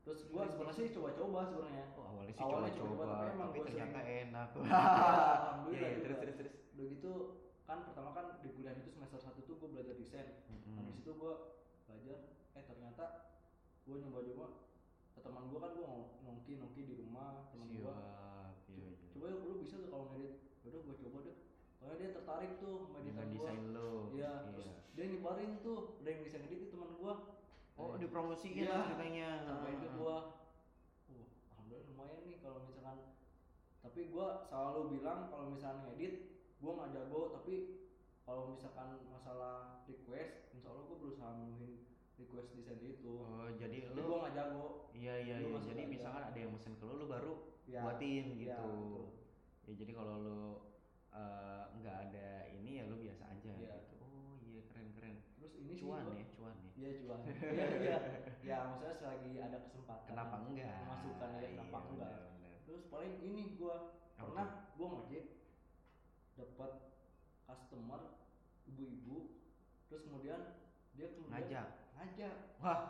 terus 0.00 0.24
gue 0.24 0.42
sebenarnya 0.46 0.76
sih 0.78 0.88
coba-coba 0.90 1.40
sebenarnya 1.46 1.84
Oh, 1.92 2.04
awalnya 2.08 2.32
sih 2.32 2.40
Awalnya 2.40 2.70
coba-coba, 2.72 3.02
tapi 3.10 3.26
emang 3.30 3.48
tapi 3.48 3.58
gua 3.58 3.66
ternyata 3.66 3.98
sering- 3.98 4.20
enak. 4.22 4.48
Ya, 4.54 4.60
Iya, 4.60 4.80
alhamdulillah 5.34 5.74
iya, 5.80 5.88
juga. 5.90 6.04
terus 6.04 6.18
terus 6.18 6.36
terus. 6.38 6.54
udah 6.70 6.86
gitu 6.88 7.12
kan 7.64 7.78
pertama 7.82 8.10
kan 8.12 8.26
di 8.38 8.48
kuliah 8.48 8.72
itu 8.72 8.88
semester 8.88 9.18
satu 9.18 9.40
tuh 9.42 9.54
gue 9.56 9.68
belajar 9.68 9.94
desain 9.94 10.28
nah 10.46 10.56
di 10.56 10.70
Mm-mm. 10.80 10.94
situ 10.94 11.10
gue 11.12 11.32
belajar 11.32 11.57
gue 13.88 13.96
nyoba-nyoba 14.04 14.46
ke 15.16 15.20
teman 15.24 15.48
gue 15.48 15.58
kan 15.58 15.72
gue 15.72 15.86
nongki 16.22 16.52
nongki 16.60 16.80
di 16.84 16.94
rumah 17.00 17.48
teman 17.48 17.72
gue 17.72 17.80
iya 17.80 17.96
iya. 18.68 19.08
coba 19.16 19.24
ya 19.32 19.36
lu 19.40 19.54
bisa 19.58 19.80
tuh 19.80 19.88
kalau 19.88 20.12
ngedit 20.12 20.34
udah 20.68 20.80
gue 20.84 20.94
coba 21.00 21.18
deh 21.24 21.36
soalnya 21.78 21.96
dia 21.96 22.10
tertarik 22.12 22.52
tuh 22.60 22.84
sama 22.84 22.98
editan 23.00 23.26
gue 23.32 23.38
desain 23.38 23.64
lo. 23.70 24.10
Iya, 24.10 24.50
terus 24.50 24.66
dia 24.98 25.04
nyebarin 25.14 25.62
tuh, 25.62 25.94
ada 26.02 26.10
yang 26.10 26.26
bisa 26.26 26.36
ngedit 26.42 26.58
itu 26.66 26.74
teman 26.74 26.90
gua. 26.98 27.14
Oh, 27.78 27.94
Eh, 27.94 28.02
dipromosiin 28.02 28.66
Iya. 28.66 28.82
ceritanya. 28.82 29.28
Sampai 29.46 29.78
ke 29.78 29.88
gua. 29.94 30.42
Uh, 31.06 31.22
alhamdulillah 31.54 31.86
lumayan 31.86 32.18
nih 32.26 32.42
kalau 32.42 32.66
misalkan 32.66 33.14
tapi 33.78 34.10
gua 34.10 34.42
selalu 34.50 34.98
bilang 34.98 35.30
kalau 35.30 35.54
misalkan 35.54 35.86
ngedit 35.86 36.14
gua 36.58 36.82
nggak 36.82 36.90
jago 36.98 37.20
tapi 37.30 37.54
kalau 38.26 38.50
misalkan 38.50 38.98
masalah 39.06 39.86
request 39.86 40.50
insya 40.50 40.74
Allah 40.74 40.82
gua 40.90 40.98
berusaha 40.98 41.30
memenuhi 41.30 41.87
request 42.18 42.50
desain 42.52 42.80
itu 42.80 43.14
Oh, 43.16 43.46
jadi 43.52 43.88
lu 43.88 44.02
gua 44.04 44.18
nggak 44.22 44.34
jago 44.34 44.66
Iya 44.92 45.14
iya 45.16 45.36
iya. 45.38 45.58
Jadi 45.60 45.80
aja. 45.80 45.88
misalkan 45.88 46.22
ada 46.24 46.34
yang 46.36 46.50
mesen 46.50 46.74
ke 46.74 46.82
lu, 46.82 46.94
lu 46.96 47.06
baru 47.06 47.32
ya 47.64 47.80
buatin 47.80 48.24
ya, 48.34 48.58
gitu. 48.58 48.66
betul. 48.66 49.04
Ya 49.64 49.72
jadi 49.76 49.92
kalau 49.92 50.14
lu 50.18 50.40
eh, 51.10 51.62
nggak 51.74 51.96
ada 52.04 52.28
ini 52.50 52.70
ya 52.76 52.84
lu 52.84 52.96
biasa 52.98 53.24
aja 53.28 53.50
Iya. 53.52 53.74
gitu. 53.78 53.96
Oh 54.00 54.34
iya 54.42 54.60
keren 54.66 54.88
keren. 54.92 55.14
terus 55.34 55.52
ini 55.56 55.72
sih 55.72 55.84
Cuan 55.84 56.02
gua- 56.04 56.16
ya 56.16 56.26
cuan 56.28 56.54
ya. 56.56 56.70
iya 56.74 56.90
cuan 56.98 57.18
iya 57.28 57.66
iya 57.78 57.98
ya 58.42 58.56
maksudnya 58.66 58.94
selagi 58.96 59.32
ada 59.38 59.58
kesempatan 59.62 60.08
Kenapa 60.08 60.36
enggak? 60.42 60.78
Masukan 60.84 61.28
ya, 61.32 61.48
kenapa 61.48 61.78
Iya, 61.78 61.86
enggak? 61.86 62.10
bener, 62.10 62.30
bener. 62.34 62.52
terus 62.64 62.82
paling 62.88 63.14
ini 63.20 63.42
gua 63.54 63.76
pernah 64.12 64.46
gua 64.74 64.86
ngojek 64.92 65.24
dapat 66.34 66.72
customer 67.44 68.00
ibu-ibu 68.64 69.18
terus 69.86 70.02
kemudian 70.02 70.40
dia 70.92 71.06
kemudian 71.08 71.32
Ngajak. 71.32 71.66
Ngajak 71.98 72.34
Wah. 72.58 72.80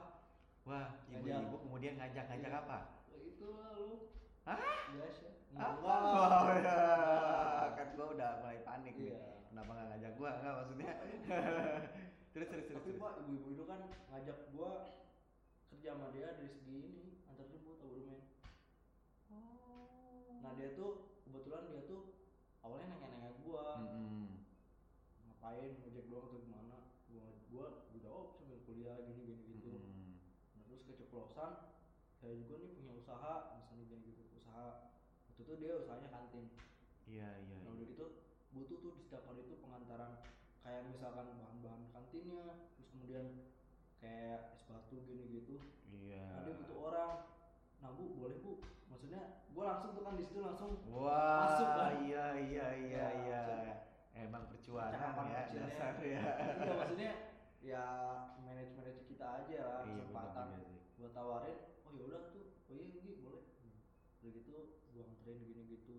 Wah, 0.62 0.86
Ngajak. 1.08 1.32
ibu-ibu 1.32 1.56
kemudian 1.64 1.94
ngajak-ngajak 1.96 2.50
Iya. 2.50 2.60
apa? 2.60 2.78
"Lah, 3.08 3.18
itu 3.18 3.46
lah 3.48 3.68
lu 3.74 3.90
Hah? 4.44 4.60
biasa 4.92 5.26
Apa? 5.50 5.92
Oh, 5.96 6.44
ya. 6.54 6.76
Kan 7.72 7.88
gua 7.92 8.06
udah 8.12 8.30
mulai 8.38 8.60
panik 8.62 8.94
nih. 8.94 9.10
iya 9.10 9.20
Kenapa 9.48 9.70
nggak 9.72 9.88
ngajak 9.90 10.12
gua? 10.14 10.30
Enggak 10.36 10.54
maksudnya. 10.54 10.92
terus 12.36 12.46
terus 12.46 12.64
terus. 12.68 12.76
tapi 12.78 12.90
pak 12.94 13.12
ibu-ibu 13.18 13.48
itu 13.50 13.64
kan 13.64 13.80
ngajak 14.06 14.38
gua 14.52 14.70
kerja 15.68 15.88
sama 15.90 16.12
dia 16.12 16.36
dari 16.36 16.52
segi 16.52 16.76
ini 16.78 16.96
antar 17.24 17.48
jemput 17.48 17.80
abodemen 17.80 18.20
nah 20.38 20.52
dia 20.54 20.72
tuh 20.72 20.90
kebetulan 21.24 21.66
dia 21.66 21.82
tuh 21.84 22.14
awalnya 22.62 22.94
nanya-nanya 22.94 23.32
gua 23.42 23.64
Mm-mm. 23.82 24.44
ngapain 25.26 25.72
ngojek 25.76 26.04
doang 26.06 26.30
atau 26.30 26.38
gimana 26.40 26.76
gua 27.10 27.24
gua 27.50 27.66
gua 27.90 27.98
jawab 27.98 28.26
sambil 28.36 28.60
kuliah 28.62 28.96
gini 29.02 29.20
gini 29.24 29.42
gitu 29.50 29.72
Mm-mm. 29.74 30.20
Nah, 30.54 30.62
terus 30.64 30.84
keceplosan 31.38 31.52
saya 32.18 32.34
juga 32.34 32.54
nih 32.58 32.70
punya 32.74 32.92
usaha 32.98 33.32
misalnya 33.54 33.84
gini 33.86 34.02
gitu 34.10 34.22
usaha 34.34 34.90
waktu 35.30 35.40
itu 35.40 35.52
dia 35.56 35.72
usahanya 35.78 36.08
kantin 36.10 36.46
Iya 37.06 37.28
iya. 37.40 37.56
nah 37.56 37.70
iya. 37.70 37.78
udah 37.78 37.86
gitu 37.86 38.04
butuh 38.50 38.76
tuh 38.82 38.92
di 38.92 39.00
setiap 39.00 39.22
hari 39.24 39.46
itu 39.46 39.54
pengantaran 39.62 40.18
kayak 40.60 40.82
misalkan 40.90 41.30
bahan-bahan 41.32 41.82
kantinnya 41.88 42.44
terus 42.74 42.88
kemudian 42.90 43.26
kayak 43.96 44.50
es 44.52 44.62
batu 44.66 44.98
gini 45.06 45.24
gitu 45.32 45.56
Iya. 45.88 46.26
nah 46.28 46.42
dia 46.42 46.54
butuh 46.58 46.78
orang 46.82 47.12
nah 47.78 47.90
bu 47.94 48.02
boleh 48.12 48.42
bu 48.42 48.52
maksudnya 48.90 49.22
gua 49.54 49.64
langsung 49.72 49.94
tuh 49.94 50.02
kan 50.02 50.18
di 50.18 50.24
situ 50.26 50.40
langsung 50.42 50.70
Wah, 50.90 51.38
Masuk 51.46 51.68
kan? 51.70 51.90
iya 52.02 52.24
iya 52.34 52.66
iya 52.74 52.98
Ya, 52.98 53.06
iya. 53.14 53.42
Emang 54.18 54.50
Percakapan 54.50 55.26
ya 55.30 55.42
dasar 55.54 55.94
ya. 56.02 56.22
iya 56.58 56.74
maksudnya 56.74 57.12
ya 57.62 57.84
manage 58.42 58.74
manage 58.74 59.06
kita 59.06 59.26
aja 59.38 59.58
lah 59.62 59.80
Iya 59.86 59.94
kesempatan 60.02 60.44
benar 60.50 60.67
gua 60.98 61.08
tawarin 61.10 61.56
oh 61.82 61.92
ya 61.94 62.02
udah 62.04 62.22
tuh 62.28 62.44
oh 62.66 62.74
iya 62.74 62.86
Gi, 62.92 63.12
boleh 63.16 63.42
udah 64.18 64.30
gitu 64.34 64.54
gua 64.90 65.02
nganterin 65.04 65.38
gini 65.42 65.62
gitu 65.70 65.96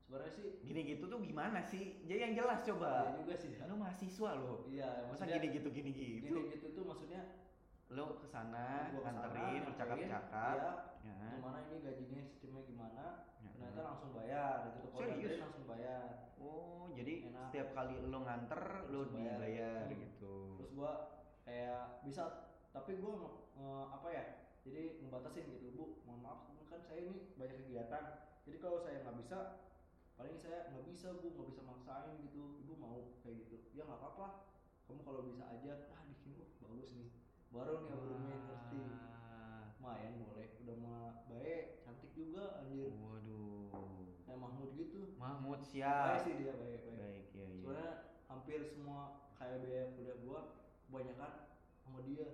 sebenarnya 0.00 0.32
sih 0.32 0.46
Gini 0.62 0.80
gitu 0.84 1.04
tuh 1.06 1.18
gimana 1.18 1.62
sih? 1.62 2.02
Jadi 2.02 2.20
yang 2.20 2.34
jelas 2.34 2.58
iya 2.60 2.68
coba. 2.68 2.90
juga 3.16 3.34
sih 3.34 3.54
ya. 3.54 3.66
Lu 3.66 3.74
mahasiswa 3.76 4.30
lo. 4.34 4.66
iya 4.66 5.06
Masa 5.06 5.24
gini 5.24 5.46
gitu 5.52 5.68
gini 5.70 5.90
gitu? 5.94 6.26
gini 6.26 6.40
gitu 6.52 6.66
tuh 6.72 6.84
maksudnya 6.84 7.22
Lo 7.86 8.18
ke 8.18 8.26
sana 8.26 8.90
gua 8.90 8.98
ke 8.98 9.02
sana, 9.04 9.18
nganterin, 9.22 9.60
bercakap-cakap. 9.62 10.56
iya, 10.58 10.72
Ya. 11.06 11.38
gimana 11.38 11.58
ini 11.64 11.76
gajinya 11.80 12.18
sistemnya 12.20 12.62
gimana 12.66 13.04
Ya. 13.38 13.50
ternyata 13.52 13.80
langsung 13.84 14.10
bayar 14.10 14.54
gitu 14.68 14.90
kalau 14.90 15.06
Serius? 15.06 15.38
langsung 15.38 15.64
bayar 15.66 16.02
Oh, 16.36 16.86
jadi 16.92 17.14
Enak. 17.26 17.42
setiap 17.46 17.68
kali 17.72 17.94
lo 18.02 18.18
nganter 18.20 18.62
lo 18.86 18.98
Langsung 19.00 19.22
dibayar 19.22 19.86
Hmm. 19.86 19.94
gitu. 19.96 20.34
terus 20.58 20.70
gua 20.72 20.92
kayak 21.42 22.02
bisa 22.02 22.22
tapi 22.70 22.98
gua 22.98 23.45
nge- 23.56 23.88
apa 23.90 24.08
ya 24.12 24.24
jadi 24.62 25.00
ngebatasin 25.00 25.46
gitu 25.56 25.66
bu 25.72 25.84
mohon 26.04 26.20
maaf 26.22 26.38
kan 26.66 26.80
saya 26.82 27.06
ini 27.06 27.32
banyak 27.38 27.62
kegiatan 27.62 28.04
jadi 28.42 28.56
kalau 28.58 28.78
saya 28.82 29.02
nggak 29.02 29.16
bisa 29.22 29.38
paling 30.16 30.36
saya 30.36 30.70
nggak 30.72 30.84
bisa 30.90 31.08
bu 31.16 31.26
nggak 31.32 31.48
bisa 31.54 31.62
maksain 31.62 32.14
gitu 32.24 32.58
ibu 32.60 32.72
mau 32.76 33.16
kayak 33.22 33.46
gitu 33.46 33.56
ya 33.72 33.86
nggak 33.86 34.00
apa-apa 34.00 34.26
kamu 34.86 35.00
kalau 35.02 35.20
bisa 35.26 35.44
aja 35.50 35.72
ah 35.90 36.02
di 36.06 36.14
sini 36.14 36.42
oh, 36.42 36.48
bagus 36.62 36.90
nih 36.94 37.08
baru 37.50 37.74
nih 37.82 37.90
abodemen 37.94 38.38
ngerti 38.46 38.82
Wah. 38.82 39.64
lumayan 39.78 40.14
boleh 40.22 40.48
udah 40.62 40.76
mah 40.82 41.04
baik 41.30 41.64
cantik 41.86 42.10
juga 42.12 42.58
anjir 42.62 42.90
Waduh. 42.98 43.70
kayak 44.26 44.40
Mahmud 44.42 44.70
gitu 44.74 45.14
Mahmud 45.16 45.60
baik 45.62 45.68
siap. 45.70 46.22
sih 46.26 46.34
dia 46.38 46.54
baik 46.58 46.80
baik 46.90 46.94
Baik 46.98 47.26
ya 47.32 47.46
iya. 47.46 47.62
soalnya 47.62 47.90
hampir 48.26 48.58
semua 48.66 49.30
kayak 49.38 49.62
kuliah 49.94 50.16
gua 50.26 50.40
kebanyakan 50.90 51.32
sama 51.82 52.02
dia 52.02 52.26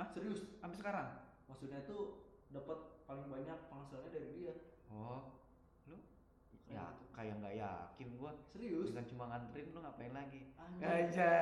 Hah? 0.00 0.06
serius 0.08 0.40
Sampai 0.56 0.76
sekarang? 0.76 1.08
maksudnya 1.44 1.84
tuh 1.84 2.24
dapat 2.48 2.78
paling 3.04 3.26
banyak 3.26 3.58
penghasilannya 3.68 4.10
dari 4.10 4.28
dia 4.32 4.54
Oh, 4.88 5.44
lu 5.84 5.98
Kayak 6.64 6.72
ya 6.72 6.84
gitu. 6.96 7.04
kayak 7.12 7.34
nggak 7.36 7.54
yakin 7.56 8.08
gua 8.16 8.30
serius 8.48 8.88
dengan 8.88 9.06
cuma 9.06 9.24
nganterin 9.28 9.66
lu 9.70 9.78
ngapain 9.78 10.10
lagi? 10.10 10.40
Anjay, 10.56 11.02
enggak 11.04 11.20
enggak 11.20 11.36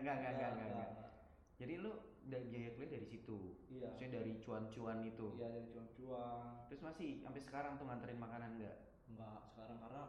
enggak 0.00 0.14
Enggak, 0.16 0.16
enggak. 0.16 0.50
enggak, 0.50 0.88
enggak. 0.88 1.10
Jadi 1.56 1.74
lu 1.76 1.92
dari 2.22 2.44
biaya 2.44 2.70
kuliah 2.72 2.90
dari 2.90 3.06
situ. 3.06 3.38
iya 3.68 3.86
Maksudnya 3.86 4.10
dari 4.16 4.32
cuan-cuan 4.40 4.98
itu. 5.02 5.26
iya 5.34 5.46
dari 5.48 5.66
cuan-cuan 5.68 6.42
Terus 6.66 6.80
masih 6.82 7.08
sampai 7.20 7.40
sekarang 7.40 7.72
tuh 7.76 7.86
nganterin 7.86 8.18
makanan 8.18 8.50
enggak? 8.56 8.76
enggak 9.06 9.38
sekarang 9.46 9.78
karena 9.78 10.02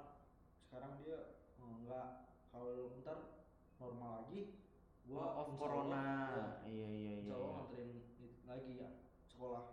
sekarang 0.64 0.92
dia 0.98 1.18
eh, 1.58 1.72
enggak 1.78 2.08
kalau 2.48 2.96
ntar 3.02 3.20
normal 3.78 4.24
lagi 4.24 4.58
gua 5.08 5.26
off 5.40 5.50
corona. 5.56 6.04
Iya 6.68 6.86
iya 6.86 6.88
ya, 6.88 6.92
iya. 6.92 7.12
insya 7.24 7.34
Allah 7.34 7.48
Iya 7.48 7.56
nganterin 7.56 7.92
lagi 8.44 8.72
ya 8.76 8.90
sekolah 9.28 9.64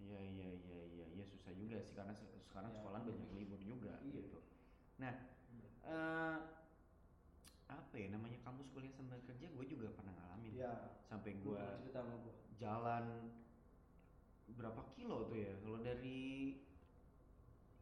iya 0.00 0.18
iya 0.18 0.48
iya 0.56 0.78
iya 0.86 1.06
iya 1.12 1.24
susah 1.26 1.52
juga 1.52 1.78
sih 1.82 1.94
karena 1.94 2.10
se- 2.12 2.30
sekarang 2.42 2.70
Iya. 2.72 2.78
sekolah 2.80 2.98
banyak 3.00 3.30
libur 3.32 3.60
juga 3.60 3.92
Iya. 4.02 4.18
gitu. 4.18 4.38
Nah, 4.98 5.14
eh 5.84 6.38
apa 7.70 7.94
ya 7.94 8.10
namanya 8.10 8.38
kampus 8.42 8.66
kuliah 8.70 8.90
sambil 8.90 9.22
kerja 9.22 9.46
gue 9.46 9.64
juga 9.64 9.94
pernah 9.94 10.10
ngalamin. 10.10 10.52
iya 10.52 10.72
Sampai 11.06 11.38
gua 11.38 11.78
gue 11.78 11.90
jalan 12.58 13.30
berapa 14.50 14.82
kilo 14.90 15.30
tuh 15.30 15.38
ya 15.38 15.54
kalau 15.62 15.78
dari 15.78 16.58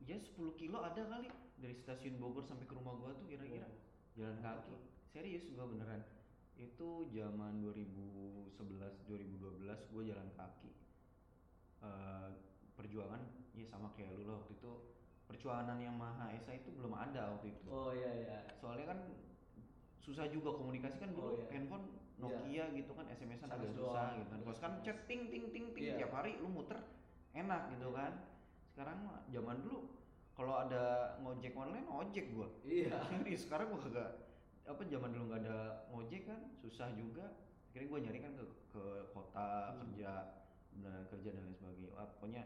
ya 0.04 0.16
10 0.20 0.36
kilo 0.54 0.78
ada 0.78 1.00
kali 1.02 1.28
dari 1.56 1.74
stasiun 1.74 2.20
Bogor 2.20 2.44
sampai 2.44 2.68
ke 2.68 2.74
rumah 2.76 2.92
gua 2.94 3.16
tuh 3.16 3.24
kira-kira 3.24 3.64
Oh. 3.64 3.80
jalan 4.14 4.36
kaki 4.38 4.76
serius 5.08 5.48
gua 5.50 5.64
beneran 5.66 6.04
itu 6.58 6.88
zaman 7.14 7.62
2011 7.62 8.58
2012 9.06 9.90
gua 9.94 10.02
jalan 10.02 10.28
kaki. 10.34 10.70
Eh, 11.78 12.28
perjuangan 12.74 13.22
ya 13.54 13.66
sama 13.66 13.94
kayak 13.94 14.14
lu 14.14 14.26
lah 14.26 14.42
waktu 14.42 14.58
itu. 14.58 14.72
Perjuangan 15.28 15.78
yang 15.78 15.94
Maha 15.94 16.32
Esa 16.34 16.56
itu 16.56 16.72
belum 16.74 16.94
ada 16.94 17.36
waktu 17.36 17.54
itu. 17.54 17.66
Oh 17.70 17.94
iya 17.94 18.10
iya. 18.16 18.38
Soalnya 18.58 18.90
kan 18.90 18.98
susah 20.02 20.26
juga 20.26 20.56
komunikasi 20.56 20.98
kan 20.98 21.10
dulu. 21.12 21.22
Oh, 21.22 21.32
iya. 21.38 21.46
handphone 21.52 21.86
Nokia 22.18 22.64
gitu 22.74 22.90
kan 22.98 23.06
SMS-an 23.06 23.46
agak 23.54 23.70
susah 23.78 24.10
doang. 24.10 24.14
gitu 24.18 24.28
kan. 24.34 24.38
Kalau 24.42 24.54
sekarang 24.58 24.76
chat 24.82 24.98
ting 25.06 25.30
ting 25.30 25.44
ting 25.54 25.70
ting. 25.70 25.84
Iya. 25.86 26.02
tiap 26.02 26.12
hari 26.18 26.34
lu 26.42 26.50
muter 26.50 26.82
enak 27.30 27.70
gitu 27.78 27.94
Iya. 27.94 27.98
kan. 28.02 28.12
Sekarang 28.74 28.96
mah 29.06 29.18
zaman 29.30 29.56
dulu 29.62 29.78
kalau 30.34 30.54
ada 30.58 30.84
ngojek 31.22 31.54
online 31.54 31.86
ojek 31.86 32.34
gua. 32.34 32.48
Iya. 32.66 32.90
Serius, 33.14 33.46
sekarang 33.46 33.70
gua 33.70 33.80
kagak 33.86 34.10
apa 34.68 34.82
zaman 34.84 35.10
dulu 35.16 35.24
nggak 35.32 35.40
ada 35.48 35.58
ngojek 35.88 36.22
kan? 36.28 36.40
Susah 36.60 36.92
juga. 36.92 37.32
Akhirnya 37.72 37.88
gue 37.88 38.00
nyari 38.04 38.18
kan 38.20 38.32
ke 38.36 38.44
ke 38.68 38.84
kota 39.16 39.72
Hmm. 39.72 39.80
kerja 39.88 40.10
beneran 40.76 41.04
kerja 41.08 41.28
dan 41.32 41.42
lain 41.48 41.56
sebagainya. 41.56 41.90
Wah, 41.96 42.06
pokoknya 42.16 42.42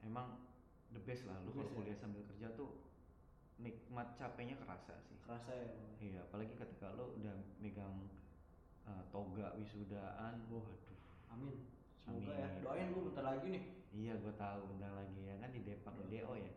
emang 0.00 0.40
the 0.90 1.00
best 1.04 1.28
lah. 1.28 1.36
Lu 1.44 1.52
kalau 1.52 1.68
best 1.68 1.72
ya? 1.72 1.76
kuliah 1.76 1.96
sambil 2.00 2.22
kerja 2.24 2.48
tuh 2.56 2.70
nikmat 3.60 4.16
capeknya 4.16 4.56
kerasa 4.60 4.96
sih. 5.08 5.16
Kerasa 5.24 5.52
ya 5.52 5.68
iya 6.00 6.20
apalagi 6.24 6.52
ketika 6.56 6.92
lo 6.92 7.16
udah 7.16 7.36
megang 7.60 8.08
uh, 8.88 9.04
toga 9.12 9.52
wisudaan 9.60 10.44
waduh. 10.48 10.76
Amin. 11.32 11.68
Semoga 12.04 12.32
ya. 12.32 12.48
Amin. 12.48 12.62
doain 12.64 12.88
gue 12.92 13.02
bentar 13.12 13.24
lagi 13.24 13.46
nih. 13.52 13.64
Iya 13.96 14.12
gue 14.20 14.34
tahu 14.36 14.60
bentar 14.76 14.92
lagi 14.92 15.20
ya. 15.24 15.34
Kan 15.40 15.50
di 15.52 15.60
Depak 15.64 15.94
di 16.00 16.04
DO 16.16 16.32
ya 16.36 16.52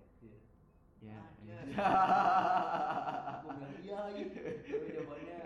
Iya. 1.00 1.20
ya. 1.42 1.60
gue 3.42 3.52
bilang 3.56 3.74
iya 3.80 3.98
lagi 4.04 4.24
tapi 4.30 4.90
jawabannya 4.92 5.38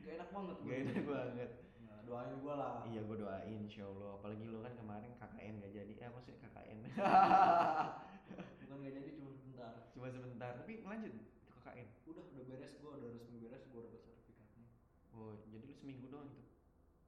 gak 0.00 0.12
enak 0.16 0.28
banget 0.30 0.56
gak 0.60 0.78
enak 0.80 1.04
banget. 1.04 1.50
Nah, 1.82 1.98
doain 2.04 2.34
gue 2.36 2.54
lah. 2.54 2.74
Iya 2.86 3.00
gue 3.02 3.16
doain 3.18 3.58
insya 3.60 3.84
Allah 3.84 4.10
apalagi 4.16 4.44
lo 4.46 4.58
kan 4.60 4.74
kemarin 4.74 5.10
KKN 5.14 5.54
gak 5.58 5.72
jadi. 5.72 5.92
Eh 5.98 6.08
maksudnya 6.08 6.38
KKN 6.40 6.78
bukan 8.60 8.76
gak 8.80 8.94
jadi 8.94 9.08
cuma 9.14 9.30
sebentar. 9.32 9.72
Cuma 9.90 10.06
sebentar. 10.08 10.52
Tapi 10.56 10.72
lanjut 10.80 11.12
itu 11.12 11.24
KKN 11.50 11.86
udah 12.06 12.24
udah 12.30 12.44
beres 12.46 12.72
gue 12.76 12.90
udah 12.90 13.08
resmi 13.10 13.36
beres 13.38 13.64
gue 13.66 13.82
dapat 13.82 14.00
sertifikatnya. 14.06 14.64
Oh 15.10 15.32
jadi 15.44 15.64
lu 15.64 15.74
seminggu 15.74 16.06
doang 16.06 16.30
itu? 16.30 16.42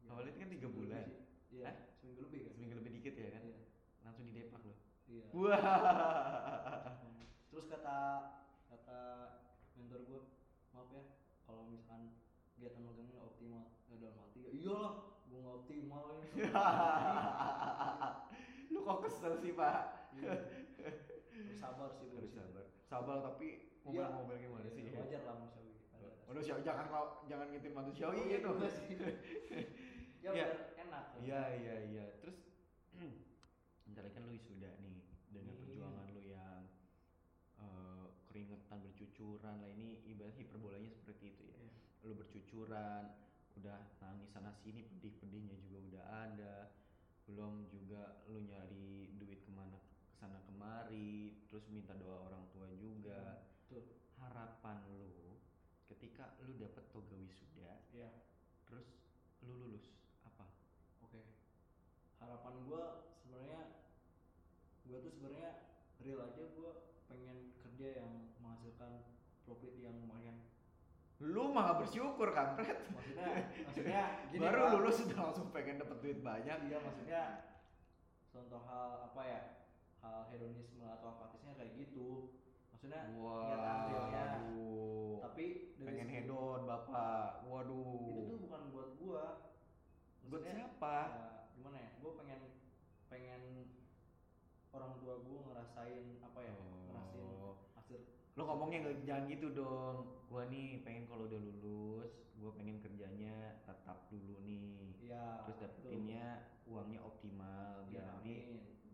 Ya, 0.02 0.10
Awalnya 0.10 0.30
itu 0.30 0.38
kan 0.38 0.50
tiga 0.50 0.68
bulan. 0.68 1.06
iya 1.48 1.64
Hah? 1.70 1.76
seminggu 1.96 2.20
lebih 2.26 2.40
kan? 2.44 2.52
Seminggu 2.52 2.74
lebih 2.76 2.92
dikit 2.98 3.14
ya 3.14 3.28
kan? 3.30 3.42
Iya. 3.46 3.60
Langsung 4.02 4.24
di 4.26 4.32
Depak 4.34 4.60
lo 4.66 4.74
iya. 5.06 5.26
Wah 5.30 5.60
terus 7.52 7.68
kata 7.68 7.98
kata 8.66 9.00
mentor 9.76 10.00
gue 10.02 10.20
maaf 10.72 10.88
ya 10.90 11.02
kalau 11.42 11.62
misalkan 11.68 12.16
kegiatan 12.50 12.80
magangnya 12.80 13.12
nggak 13.12 13.28
optimal. 13.28 13.62
Ya 13.86 13.94
dalam 13.98 14.16
hati 14.18 14.38
ya 14.40 14.50
iyalah 14.50 14.92
gue 15.22 15.38
nggak 15.38 15.54
optimal 15.58 16.02
ini 16.10 16.26
lu 18.72 18.78
kok 18.80 18.98
kesel 19.02 19.32
sih 19.36 19.52
pak? 19.52 20.08
Iya. 20.12 20.32
harus 21.32 21.54
sabar 21.54 21.88
sih 21.92 22.08
harus 22.10 22.30
sabar. 22.30 22.64
Sabar 22.82 23.16
tapi 23.22 23.70
Iya. 23.82 24.06
ngomel-ngomel 24.06 24.36
gimana 24.38 24.62
Iya, 24.64 24.70
sih 24.70 24.82
wajar 24.94 25.20
lah 25.24 25.34
manusiawi 25.36 25.70
manusia 26.22 26.54
jangan 26.62 26.86
kau- 26.88 27.18
jangan 27.26 27.50
ngitin 27.50 27.74
manusiawi 27.74 28.16
iya 28.22 28.38
gitu 28.38 28.50
ya 30.22 30.22
Iya. 30.22 30.30
biar 30.32 30.50
enak. 30.78 31.04
Iya 31.18 31.40
iya 31.52 31.74
iya. 31.84 32.04
Terus 32.16 32.38
bentar 33.84 34.00
lagi 34.00 34.08
kan 34.08 34.22
lu 34.22 34.30
wisuda 34.32 34.70
nih 34.78 35.02
dengan 35.28 35.50
Amin. 35.50 35.60
perjuangan 35.60 36.06
lu 36.08 36.22
yang 36.22 36.62
eh, 37.58 38.06
keringetan 38.24 38.78
bercucuran 39.22 39.54
lah 39.62 39.70
ini 39.70 40.02
ibarat 40.10 40.34
hiperbolanya 40.34 40.90
seperti 40.90 41.30
itu 41.30 41.42
ya 41.46 41.54
Iya. 41.62 41.70
lu 42.02 42.18
bercucuran 42.18 43.04
udah 43.54 43.78
nangis 44.02 44.26
sana 44.34 44.50
sini 44.58 44.82
pedih-pedihnya 44.82 45.54
juga 45.62 45.78
udah 45.78 46.04
ada 46.26 46.54
belum 47.30 47.70
juga 47.70 48.18
lu 48.26 48.42
nyari 48.42 49.14
duit 49.22 49.46
ke 49.46 49.50
mana 49.54 49.78
ke 49.78 49.94
sana 50.18 50.42
kemari 50.42 51.38
terus 51.46 51.62
minta 51.70 51.94
doa 51.94 52.26
orang 52.26 52.50
tua 52.50 52.66
juga 52.74 53.46
Betul. 53.70 53.94
harapan 54.18 54.82
lu 54.90 55.38
ketika 55.86 56.34
lu 56.42 56.58
dapet 56.58 56.82
toga 56.90 57.14
wisuda 57.14 57.78
Iya. 57.94 58.10
terus 58.66 58.90
lu 59.46 59.54
lulus 59.54 59.86
apa 60.26 60.50
Oke. 61.06 61.22
Harapan 62.18 62.54
gue 62.66 62.82
sebenarnya 63.22 63.86
gue 64.82 64.98
tuh 64.98 65.12
sebenarnya 65.14 65.50
real 66.02 66.18
aja 66.26 66.42
gue 66.50 66.72
pengen 67.12 67.36
kerja 67.58 67.88
yang 67.98 68.10
menghasilkan 68.38 69.04
profit 69.42 69.76
yang 69.76 69.92
lumayan. 69.94 70.40
lu 71.20 71.44
mah 71.48 71.62
gak 71.68 71.78
bersyukur 71.82 72.32
kampret 72.32 72.82
Maksudnya 72.88 73.26
maksudnya 73.62 74.02
gini 74.32 74.42
baru 74.42 74.58
Pak. 74.60 74.72
lulus 74.74 74.96
udah 75.02 75.18
langsung 75.22 75.46
pengen 75.50 75.78
dapet 75.78 75.96
duit 76.00 76.18
banyak 76.20 76.58
Iya 76.66 76.78
maksudnya 76.80 77.22
contoh 78.28 78.58
hal 78.60 78.88
apa 79.06 79.22
ya 79.22 79.40
hal 80.00 80.26
hedonisme 80.28 80.82
atau 80.82 81.12
apatisnya 81.12 81.54
kayak 81.54 81.76
gitu. 81.76 82.34
Maksudnya 82.70 83.06
kegiatan 83.06 83.78
realnya. 83.86 84.24
waduh 84.34 85.14
Tapi 85.22 85.44
dari 85.72 85.86
pengen 85.86 86.06
segi- 86.06 86.16
hedon 86.18 86.60
bapak 86.64 87.26
waduh 87.44 88.02
itu 88.10 88.22
tuh 88.26 88.38
bukan 88.40 88.62
buat 88.70 88.90
gua 88.96 89.24
buat 90.24 90.42
siapa 90.42 90.96
ya, 91.06 91.22
gimana 91.54 91.76
ya 91.78 91.90
gua 91.98 92.12
pengen 92.16 92.40
pengen 93.06 93.42
orang 94.70 94.98
tua 94.98 95.14
gua 95.20 95.38
ngerasain 95.46 96.06
apa 96.20 96.40
ya 96.40 96.52
Oh. 96.52 96.81
Lo 98.32 98.48
ngomongnya 98.48 98.78
nggak 98.88 98.96
jangan 99.04 99.24
gitu 99.28 99.48
dong. 99.52 99.96
Gua 100.32 100.48
nih 100.48 100.80
pengen 100.80 101.04
kalau 101.04 101.28
udah 101.28 101.36
lulus 101.36 102.12
gua 102.40 102.50
pengen 102.56 102.80
kerjanya 102.80 103.60
tetap 103.68 104.08
dulu 104.08 104.40
nih. 104.40 104.96
Ya 105.04 105.44
terus 105.44 105.60
dapetinnya 105.60 106.40
uangnya 106.64 107.00
optimal. 107.04 107.84
Biar 107.92 108.00
ya 108.00 108.08
nanti 108.16 108.34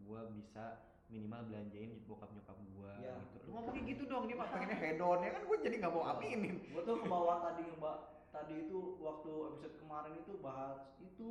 gua 0.02 0.26
bisa 0.26 0.82
minimal 1.08 1.40
belanjain 1.46 2.02
bokap 2.04 2.28
nyokap 2.34 2.58
gua 2.74 2.92
Iya, 3.00 3.14
gitu. 3.16 3.24
Betul. 3.32 3.46
lu 3.46 3.50
ngomongnya 3.54 3.82
gitu 3.86 4.02
dong 4.04 4.24
dia 4.28 4.36
mah 4.36 4.48
pengennya 4.50 4.76
hedon 4.84 5.18
ya 5.22 5.30
kan 5.32 5.42
gua 5.46 5.56
jadi 5.62 5.74
nggak 5.78 5.92
mau 5.94 6.02
Iya. 6.02 6.12
aminin. 6.18 6.56
Gua 6.74 6.82
tuh 6.82 6.94
ke 6.98 7.06
bawah 7.06 7.36
tadi 7.40 7.62
mbak. 7.78 7.98
Tadi 8.28 8.54
itu 8.68 8.78
waktu 9.00 9.30
episode 9.54 9.74
kemarin 9.80 10.14
itu 10.18 10.32
bahas 10.42 10.82
itu 10.98 11.26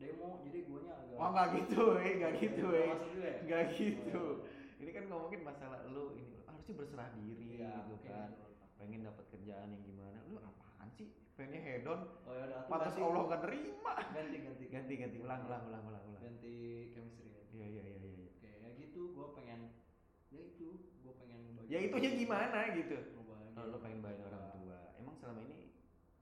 demo. 0.00 0.40
Jadi 0.48 0.58
guanya 0.66 0.92
agak 0.98 1.16
oh 1.20 1.28
nggak 1.30 1.48
gitu 1.60 1.82
eh. 2.00 2.12
Nggak 2.16 2.32
gitu 2.40 2.66
eh. 2.72 2.88
ya? 2.88 3.32
nggak 3.44 3.64
gitu. 3.76 4.22
Oh, 4.24 4.34
iya. 4.40 4.80
ini 4.82 4.90
kan 4.90 5.04
ngomongin 5.06 5.40
masalah 5.46 5.78
lu 5.86 6.16
ini 6.18 6.41
harusnya 6.62 6.78
berserah 6.78 7.10
diri 7.18 7.58
Iya, 7.58 7.74
gitu 7.74 7.94
oke, 7.98 8.06
kan. 8.06 8.30
Pengen 8.78 9.00
dapat 9.02 9.24
kerjaan 9.34 9.66
yang 9.74 9.82
gimana? 9.82 10.18
Lu 10.30 10.38
apaan 10.38 10.88
sih? 10.94 11.10
Pengennya 11.34 11.58
hedon. 11.58 12.00
Oh 12.22 12.34
ya 12.38 12.62
pantas 12.70 12.94
ganti- 12.94 13.02
Allah 13.02 13.22
gak 13.26 13.40
nerima. 13.42 13.92
Ganti 14.14 14.36
ganti. 14.46 14.64
Ganti 14.70 14.92
ganti. 14.94 15.16
Ulang 15.18 15.42
ulang 15.50 15.62
ulang 15.66 15.82
ulang 15.90 16.04
ulang. 16.06 16.22
Ganti 16.22 16.54
chemistry 16.94 17.34
ya. 17.34 17.42
Iya 17.50 17.66
iya 17.66 17.82
iya 17.82 17.96
iya 17.98 18.10
iya. 18.14 18.28
oke 18.30 18.46
ya 18.62 18.68
gitu. 18.78 19.00
Gua 19.10 19.34
pengen 19.34 19.74
ya 20.30 20.38
itu. 20.38 20.68
Gua 21.02 21.14
pengen 21.18 21.40
ya 21.66 21.78
itunya 21.82 22.14
orang 22.14 22.14
tua. 22.14 22.22
gimana 22.22 22.58
gitu 22.78 22.96
kalau 23.52 23.68
lu 23.68 23.78
pengen 23.82 23.98
orang 23.98 24.06
bahagia 24.06 24.22
tua. 24.22 24.30
orang 24.30 24.46
tua. 24.54 24.78
emang 25.02 25.14
selama 25.18 25.40
ini 25.42 25.58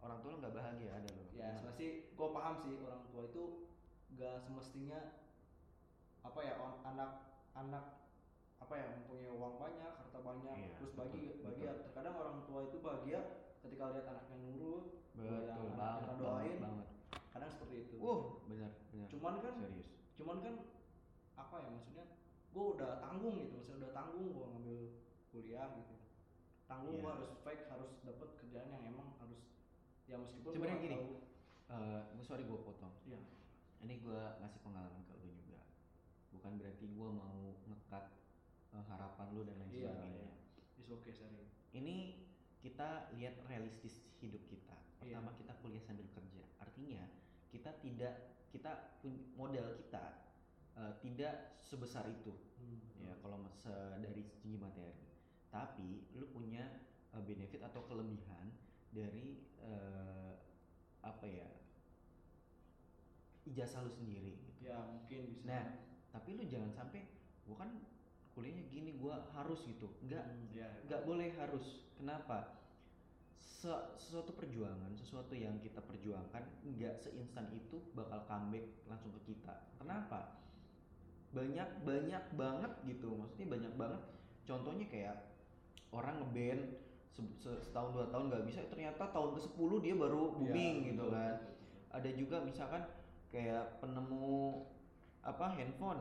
orang 0.00 0.18
tua 0.24 0.30
lu 0.32 0.38
nggak 0.40 0.54
bahagia? 0.56 0.90
Ada 0.96 1.08
lo 1.12 1.22
ya 1.36 1.50
sih 1.76 1.90
gue 2.10 2.28
paham 2.32 2.54
sih 2.64 2.72
orang 2.80 3.02
tua 3.12 3.22
itu 3.28 3.44
gak 4.16 4.36
semestinya 4.44 5.20
apa 6.20 6.40
ya 6.42 6.54
on- 6.60 6.80
anak 6.84 7.10
anak 7.54 7.99
apa 8.70 8.78
ya 8.78 8.86
mempunyai 8.94 9.34
uang 9.34 9.54
banyak 9.58 9.92
harta 9.98 10.18
banyak 10.22 10.54
Iya, 10.54 10.70
terus 10.78 10.94
bagi 10.94 11.34
betul, 11.34 11.42
bahagia 11.42 11.70
betul. 11.74 11.82
terkadang 11.90 12.14
orang 12.14 12.38
tua 12.46 12.60
itu 12.70 12.76
bahagia 12.78 13.20
ketika 13.58 13.84
lihat 13.90 14.06
anaknya 14.06 14.36
nurut 14.46 14.84
betul 15.10 15.26
yang 15.26 15.58
anaknya 15.58 15.74
banget 15.74 16.02
ngedoain. 16.06 16.38
banget 16.38 16.58
banget 16.62 16.88
kadang 17.34 17.50
seperti 17.50 17.74
itu 17.82 17.96
uh 17.98 18.20
benar 18.46 18.70
benar 18.94 19.08
cuman 19.10 19.34
kan 19.42 19.52
serius 19.58 19.88
cuman 20.14 20.36
kan 20.38 20.54
apa 21.34 21.56
ya 21.58 21.68
maksudnya 21.68 22.04
gue 22.46 22.64
udah 22.70 22.90
tanggung 23.02 23.34
gitu 23.36 23.52
maksudnya 23.58 23.78
udah 23.82 23.92
tanggung 23.92 24.26
gue 24.30 24.46
ngambil 24.46 24.78
kuliah 25.34 25.66
gitu 25.74 25.94
tanggung 26.70 26.94
Iya. 26.94 27.02
gue 27.02 27.10
harus 27.10 27.30
fake 27.42 27.64
harus 27.66 27.90
dapat 28.06 28.28
kerjaan 28.38 28.68
yang 28.70 28.82
emang 28.86 29.08
harus 29.18 29.40
ya 30.06 30.14
meskipun 30.14 30.50
Sebenarnya 30.54 30.78
gini, 30.78 30.94
tahu. 30.94 31.10
Eh, 31.70 32.00
gua 32.14 32.22
sorry 32.24 32.46
gue 32.46 32.58
potong 32.60 32.94
Iya. 33.02 33.18
ini 33.82 33.98
gua 33.98 34.38
ngasih 34.38 34.62
pengalaman 34.62 35.02
ke 35.02 35.14
lu 35.18 35.34
juga 35.34 35.58
bukan 36.30 36.54
berarti 36.54 36.86
gua 36.94 37.08
mau 37.10 37.34
ngekat 37.66 38.04
eh, 38.72 38.84
harapan 38.86 39.26
lu 39.34 39.42
dan 39.42 39.56
lain 39.58 39.70
Iya, 39.70 39.90
sebagainya 39.92 40.24
iya. 40.26 40.32
It's 40.78 40.90
okay, 40.90 41.12
sorry. 41.12 41.44
ini 41.72 42.26
kita 42.60 43.08
lihat 43.16 43.40
realistis 43.48 44.04
hidup 44.20 44.44
kita. 44.46 44.76
Iya. 45.00 45.16
Pertama 45.16 45.32
kita 45.36 45.52
kuliah 45.60 45.80
sambil 45.80 46.04
kerja. 46.12 46.44
Artinya 46.60 47.08
kita 47.48 47.70
tidak 47.80 48.14
kita 48.50 48.98
modal 49.34 49.78
kita 49.78 50.04
eh, 50.76 50.92
tidak 51.00 51.60
sebesar 51.62 52.04
itu 52.10 52.34
ya 53.00 53.16
kalau 53.22 53.40
se- 53.56 53.96
dari 53.98 54.22
segi 54.22 54.58
materi. 54.58 55.08
Tapi 55.48 56.10
lu 56.14 56.28
punya 56.30 56.64
eh, 57.14 57.22
benefit 57.22 57.62
atau 57.64 57.86
kelebihan 57.86 58.50
dari 58.90 59.40
eh, 59.62 60.32
apa 61.00 61.24
ya 61.24 61.48
ijazah 63.48 63.82
lu 63.86 63.92
sendiri. 63.92 64.36
Gitu. 64.36 64.68
Ya 64.68 64.84
mungkin 64.84 65.32
bisa. 65.32 65.46
Nah, 65.48 65.64
tapi 66.12 66.36
lu 66.36 66.44
jangan 66.46 66.70
sampai 66.70 67.08
gua 67.48 67.56
kan 67.66 67.70
kuliahnya 68.40 68.64
gini 68.66 68.96
gua 68.96 69.20
harus 69.36 69.60
gitu. 69.68 69.92
Enggak, 70.00 70.24
Hmm, 70.24 70.48
ya. 70.56 70.68
nggak 70.88 71.04
boleh 71.04 71.28
harus. 71.36 71.84
Kenapa? 71.94 72.56
Se- 73.36 73.92
sesuatu 74.00 74.32
perjuangan 74.32 74.88
sesuatu 74.96 75.36
yang 75.36 75.60
kita 75.60 75.84
perjuangkan 75.84 76.40
nggak 76.64 76.96
seinstan 76.96 77.52
itu 77.52 77.76
bakal 77.92 78.24
comeback 78.24 78.64
langsung 78.88 79.12
ke 79.12 79.36
kita. 79.36 79.68
Kenapa? 79.76 80.40
Banyak 81.30 81.84
banyak 81.84 82.24
banget 82.32 82.72
gitu. 82.88 83.12
Maksudnya 83.12 83.48
banyak 83.52 83.72
banget. 83.76 84.02
Contohnya 84.42 84.88
kayak 84.88 85.16
orang 85.92 86.24
ngeband 86.24 86.80
se- 87.12 87.36
se- 87.36 87.60
setahun 87.60 87.92
dua 87.92 88.06
tahun 88.08 88.32
nggak 88.32 88.44
bisa 88.48 88.64
ternyata 88.66 89.12
tahun 89.12 89.36
ke 89.36 89.40
10 89.44 89.76
dia 89.84 89.92
baru 89.92 90.32
booming 90.32 90.74
Ya, 90.80 90.86
gitu 90.96 91.04
kan. 91.12 91.34
Ada 91.92 92.10
juga 92.16 92.40
misalkan 92.40 92.82
kayak 93.28 93.78
penemu 93.78 94.64
apa 95.20 95.52
handphone 95.52 96.00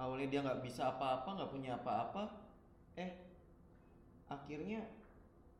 awalnya 0.00 0.28
dia 0.32 0.40
nggak 0.40 0.64
bisa 0.64 0.96
apa-apa 0.96 1.28
nggak 1.36 1.52
punya 1.52 1.76
apa-apa 1.76 2.22
eh 2.96 3.12
akhirnya 4.32 4.80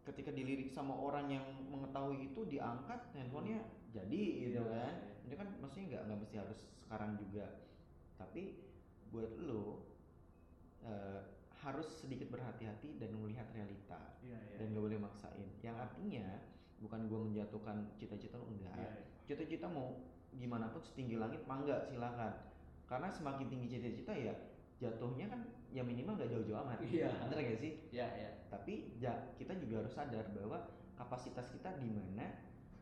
ketika 0.09 0.33
dilirik 0.33 0.72
sama 0.72 0.96
orang 0.96 1.29
yang 1.29 1.44
mengetahui 1.68 2.33
itu 2.33 2.40
diangkat 2.48 3.05
handphonenya 3.12 3.61
jadi 3.92 4.22
gitu 4.48 4.62
Iya, 4.64 4.72
kan 4.72 4.94
iya. 4.96 5.26
itu 5.29 5.35
kan 5.37 5.48
maksudnya 5.61 5.87
nggak 5.92 6.03
nggak 6.09 6.18
mesti 6.24 6.37
harus 6.40 6.61
sekarang 6.81 7.11
juga 7.20 7.46
tapi 8.16 8.42
buat 9.12 9.31
lo 9.44 9.85
eh, 10.81 11.20
harus 11.61 11.88
sedikit 12.00 12.33
berhati-hati 12.33 12.96
dan 12.96 13.12
melihat 13.20 13.44
realita 13.53 14.16
Iya, 14.24 14.38
iya. 14.40 14.57
dan 14.57 14.72
gak 14.72 14.81
boleh 14.88 14.96
maksain 14.96 15.48
yang 15.61 15.76
artinya 15.76 16.40
bukan 16.81 17.05
gua 17.12 17.20
menjatuhkan 17.29 17.92
cita-cita 18.00 18.40
lo 18.40 18.48
enggak 18.48 18.72
Iya, 18.72 18.88
iya. 18.96 19.05
cita-cita 19.29 19.68
mau 19.68 20.00
gimana 20.33 20.72
pun 20.72 20.81
setinggi 20.81 21.20
langit 21.20 21.44
mangga 21.44 21.85
silakan 21.85 22.33
karena 22.90 23.07
semakin 23.07 23.46
tinggi 23.46 23.79
cita-cita 23.79 24.11
ya 24.11 24.35
jatuhnya 24.83 25.31
kan 25.31 25.40
ya 25.70 25.87
minimal 25.87 26.18
gak 26.18 26.26
jauh-jauh 26.35 26.59
amat. 26.66 26.83
Iya. 26.83 27.07
bener 27.31 27.38
gak 27.55 27.61
sih? 27.62 27.72
Iya, 27.94 28.07
iya. 28.18 28.31
tapi 28.50 28.98
ja- 28.98 29.31
kita 29.38 29.55
juga 29.62 29.87
harus 29.87 29.94
sadar 29.94 30.26
bahwa 30.35 30.59
kapasitas 30.98 31.46
kita 31.55 31.79
di 31.79 31.87
mana 31.87 32.26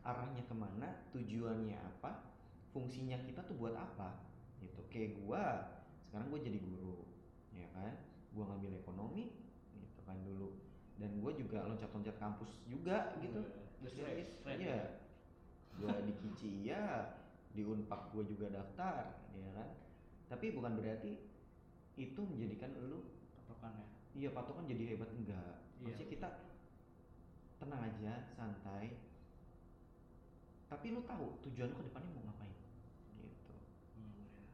arahnya 0.01 0.41
ke 0.49 0.55
mana 0.57 1.05
tujuannya 1.13 1.77
apa 1.77 2.25
fungsinya 2.73 3.21
kita 3.21 3.45
tuh 3.45 3.53
buat 3.61 3.77
apa 3.77 4.25
gitu. 4.57 4.81
Kayak 4.89 5.21
gua 5.21 5.43
sekarang 6.09 6.33
gue 6.33 6.41
jadi 6.41 6.59
guru 6.65 7.05
ya 7.53 7.69
kan? 7.77 7.93
Gua 8.33 8.49
ngambil 8.49 8.81
ekonomi 8.81 9.37
gitu 9.77 10.01
kan 10.07 10.17
dulu. 10.25 10.57
Dan 10.97 11.21
gue 11.21 11.31
juga 11.37 11.69
loncat-loncat 11.69 12.17
kampus 12.17 12.65
juga 12.65 13.13
gitu. 13.21 13.45
Udah 13.79 13.91
Serius, 13.93 14.41
keren. 14.41 14.57
iya. 14.57 14.79
Gua 15.77 15.93
di 16.01 16.13
Kici 16.17 16.65
iya. 16.65 17.13
Di 17.53 17.61
Unpak 17.61 18.09
gue 18.15 18.23
juga 18.25 18.49
daftar 18.49 19.19
ya 19.37 19.51
kan 19.53 19.69
tapi 20.29 20.53
bukan 20.53 20.77
berarti 20.77 21.17
itu 21.99 22.21
menjadikan 22.23 22.71
lu 22.87 23.19
Patokannya. 23.49 23.85
Iya 24.13 24.29
patokan 24.29 24.69
jadi 24.69 24.93
hebat 24.93 25.09
enggak. 25.09 25.57
Iya. 25.81 25.89
Maksudnya 25.89 26.09
kita 26.13 26.29
tenang 27.57 27.81
aja, 27.81 28.13
santai. 28.37 28.93
Tapi 30.69 30.93
lu 30.93 31.01
tahu 31.01 31.41
tujuan 31.49 31.73
lu 31.73 31.75
ke 31.81 31.85
depannya 31.89 32.13
mau 32.13 32.29
ngapain. 32.29 32.53
Gitu. 33.17 33.53
Hmm, 33.97 34.21
iya. 34.21 34.45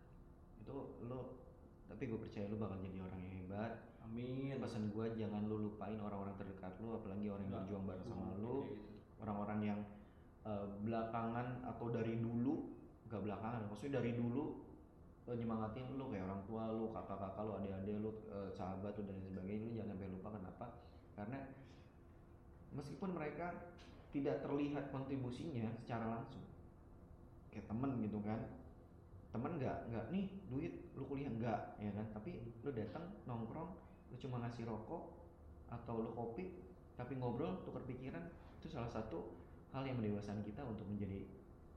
Itu 0.63 1.03
lu 1.03 1.43
tapi 1.91 2.07
gue 2.07 2.19
percaya 2.23 2.47
lu 2.47 2.55
bakal 2.55 2.79
jadi 2.79 3.03
orang 3.03 3.19
yang 3.19 3.33
hebat. 3.43 3.73
Amin. 4.07 4.55
Pesan 4.55 4.95
gue 4.95 5.05
jangan 5.19 5.43
lu 5.45 5.69
lupain 5.69 5.99
orang-orang 5.99 6.39
terdekat 6.39 6.71
lu, 6.79 6.95
apalagi 6.95 7.27
orang 7.27 7.51
yang 7.51 7.55
berjuang 7.59 7.85
bareng 7.85 8.07
sama 8.07 8.31
lu, 8.39 8.63
gitu. 8.71 8.79
orang-orang 9.21 9.59
yang 9.61 9.79
eh, 10.47 10.65
belakangan 10.81 11.61
atau 11.67 11.85
dari 11.91 12.17
dulu, 12.17 12.73
gak 13.11 13.21
belakangan, 13.21 13.69
maksudnya 13.69 14.01
dari 14.01 14.17
dulu 14.17 14.64
eh, 15.25 15.35
nyemangatin 15.35 15.97
lu 15.97 16.13
kayak 16.13 16.29
orang 16.29 16.41
tua 16.45 16.63
lu, 16.69 16.93
kakak-kakak 16.93 17.43
lu, 17.45 17.53
adik-adik 17.57 17.97
lu, 17.97 18.11
eh, 18.29 18.49
sahabat 18.53 18.93
lu 18.97 19.03
dan 19.09 19.17
sebagainya, 19.21 19.65
lu 19.65 19.73
jangan 19.73 19.91
sampai 19.97 20.09
lupa 20.13 20.29
kenapa? 20.33 20.65
Karena 21.17 21.39
meskipun 22.75 23.09
mereka 23.15 23.47
tidak 24.13 24.45
terlihat 24.45 24.93
kontribusinya 24.93 25.67
secara 25.81 26.05
langsung, 26.07 26.45
kayak 27.49 27.65
temen 27.67 27.91
gitu 28.05 28.19
kan, 28.21 28.39
temen 29.33 29.59
nggak 29.59 29.91
nggak 29.91 30.05
nih 30.13 30.25
duit 30.47 30.73
lu 30.95 31.03
kuliah? 31.09 31.31
Nggak 31.31 31.81
ya 31.81 31.91
kan, 31.91 32.05
tapi 32.13 32.39
lu 32.63 32.69
datang 32.71 33.11
nongkrong, 33.27 33.71
lu 34.13 34.15
cuma 34.21 34.39
ngasih 34.45 34.63
rokok 34.63 35.11
atau 35.67 36.05
lu 36.05 36.11
kopi, 36.13 36.63
tapi 36.95 37.17
ngobrol 37.19 37.65
tukar 37.65 37.83
pikiran 37.83 38.23
itu 38.61 38.69
salah 38.71 38.87
satu 38.87 39.35
hal 39.75 39.83
yang 39.83 39.99
mendewasakan 39.99 40.39
kita 40.47 40.63
untuk 40.63 40.87
menjadi 40.87 41.27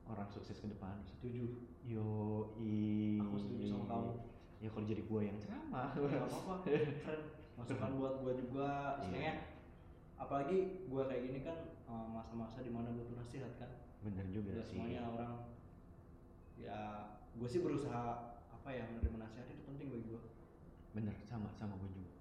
orang 0.09 0.27
sukses 0.27 0.57
ke 0.57 0.67
depan. 0.67 0.97
Setuju. 1.05 1.45
Yo 1.85 2.09
i. 2.57 3.17
Aku 3.17 3.37
setuju 3.37 3.63
sama 3.67 3.85
kamu. 3.85 4.11
Ya 4.59 4.67
kalau 4.69 4.85
jadi 4.85 5.01
gua 5.05 5.21
yang 5.23 5.37
ceramah. 5.37 5.93
Gak 5.93 6.25
apa-apa. 6.25 6.53
Keren. 6.65 7.21
Masukan 7.55 7.91
buat 7.95 8.13
gua 8.19 8.31
juga. 8.33 8.69
Iya. 8.69 9.03
Istilahnya 9.05 9.33
apalagi 10.19 10.57
gua 10.85 11.07
kayak 11.07 11.23
gini 11.23 11.39
kan 11.41 11.57
eh, 11.71 12.07
masa-masa 12.09 12.59
di 12.59 12.69
mana 12.69 12.91
butuh 12.91 13.15
nasihat 13.15 13.53
kan. 13.55 13.71
Bener 13.99 14.25
juga 14.27 14.55
Udah 14.55 14.65
sih. 14.65 14.75
semuanya 14.75 15.01
orang 15.05 15.33
ya 16.55 16.79
gue 17.31 17.47
sih 17.47 17.63
berusaha 17.63 18.35
apa 18.49 18.69
ya 18.69 18.83
menerima 18.87 19.15
nasihat 19.17 19.47
itu 19.47 19.63
penting 19.63 19.87
bagi 19.89 20.05
gua. 20.07 20.21
Bener 20.91 21.15
sama 21.23 21.47
sama 21.53 21.75
gua 21.75 21.87
juga. 21.87 22.11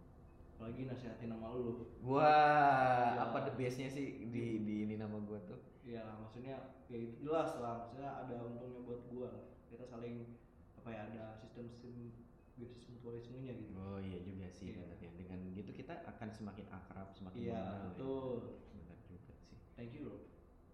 Apalagi 0.54 0.86
nasihatin 0.86 1.30
nama 1.30 1.54
lu. 1.54 1.86
Wah, 2.02 3.14
Iya. 3.14 3.30
apa 3.30 3.38
the 3.46 3.52
bestnya 3.54 3.86
sih 3.86 4.26
di 4.26 4.62
di 4.62 4.86
ini 4.86 4.94
nama 4.94 5.18
gua 5.18 5.38
tuh? 5.46 5.58
Ya 5.88 6.04
maksudnya 6.20 6.56
ya 6.86 6.96
itu 7.00 7.24
jelas 7.24 7.56
lah. 7.56 7.80
Maksudnya 7.80 8.10
ada 8.12 8.34
untungnya 8.44 8.80
buat 8.84 9.00
gua 9.08 9.28
lah. 9.32 9.44
Kita 9.72 9.88
saling 9.88 10.36
apa 10.76 10.88
ya 10.92 11.00
ada 11.08 11.24
sistem-sistem 11.40 12.12
basis 12.54 12.84
mutualismenya 12.92 13.52
gitu. 13.56 13.72
Oh 13.72 13.96
iya 13.96 14.20
juga 14.20 14.46
sih 14.50 14.68
Iya. 14.68 14.84
bener 14.84 14.98
ya. 15.00 15.10
Dengan 15.16 15.38
gitu 15.54 15.70
kita 15.72 15.94
akan 16.04 16.28
semakin 16.28 16.66
akrab, 16.68 17.08
semakin 17.12 17.38
Iya, 17.40 17.56
mengenal 17.56 17.72
ya. 17.72 17.86
betul. 17.88 18.36
Bener 18.76 18.96
juga 19.00 19.32
sih. 19.40 19.56
Thank 19.74 19.92
you 19.94 20.02
bro. 20.04 20.16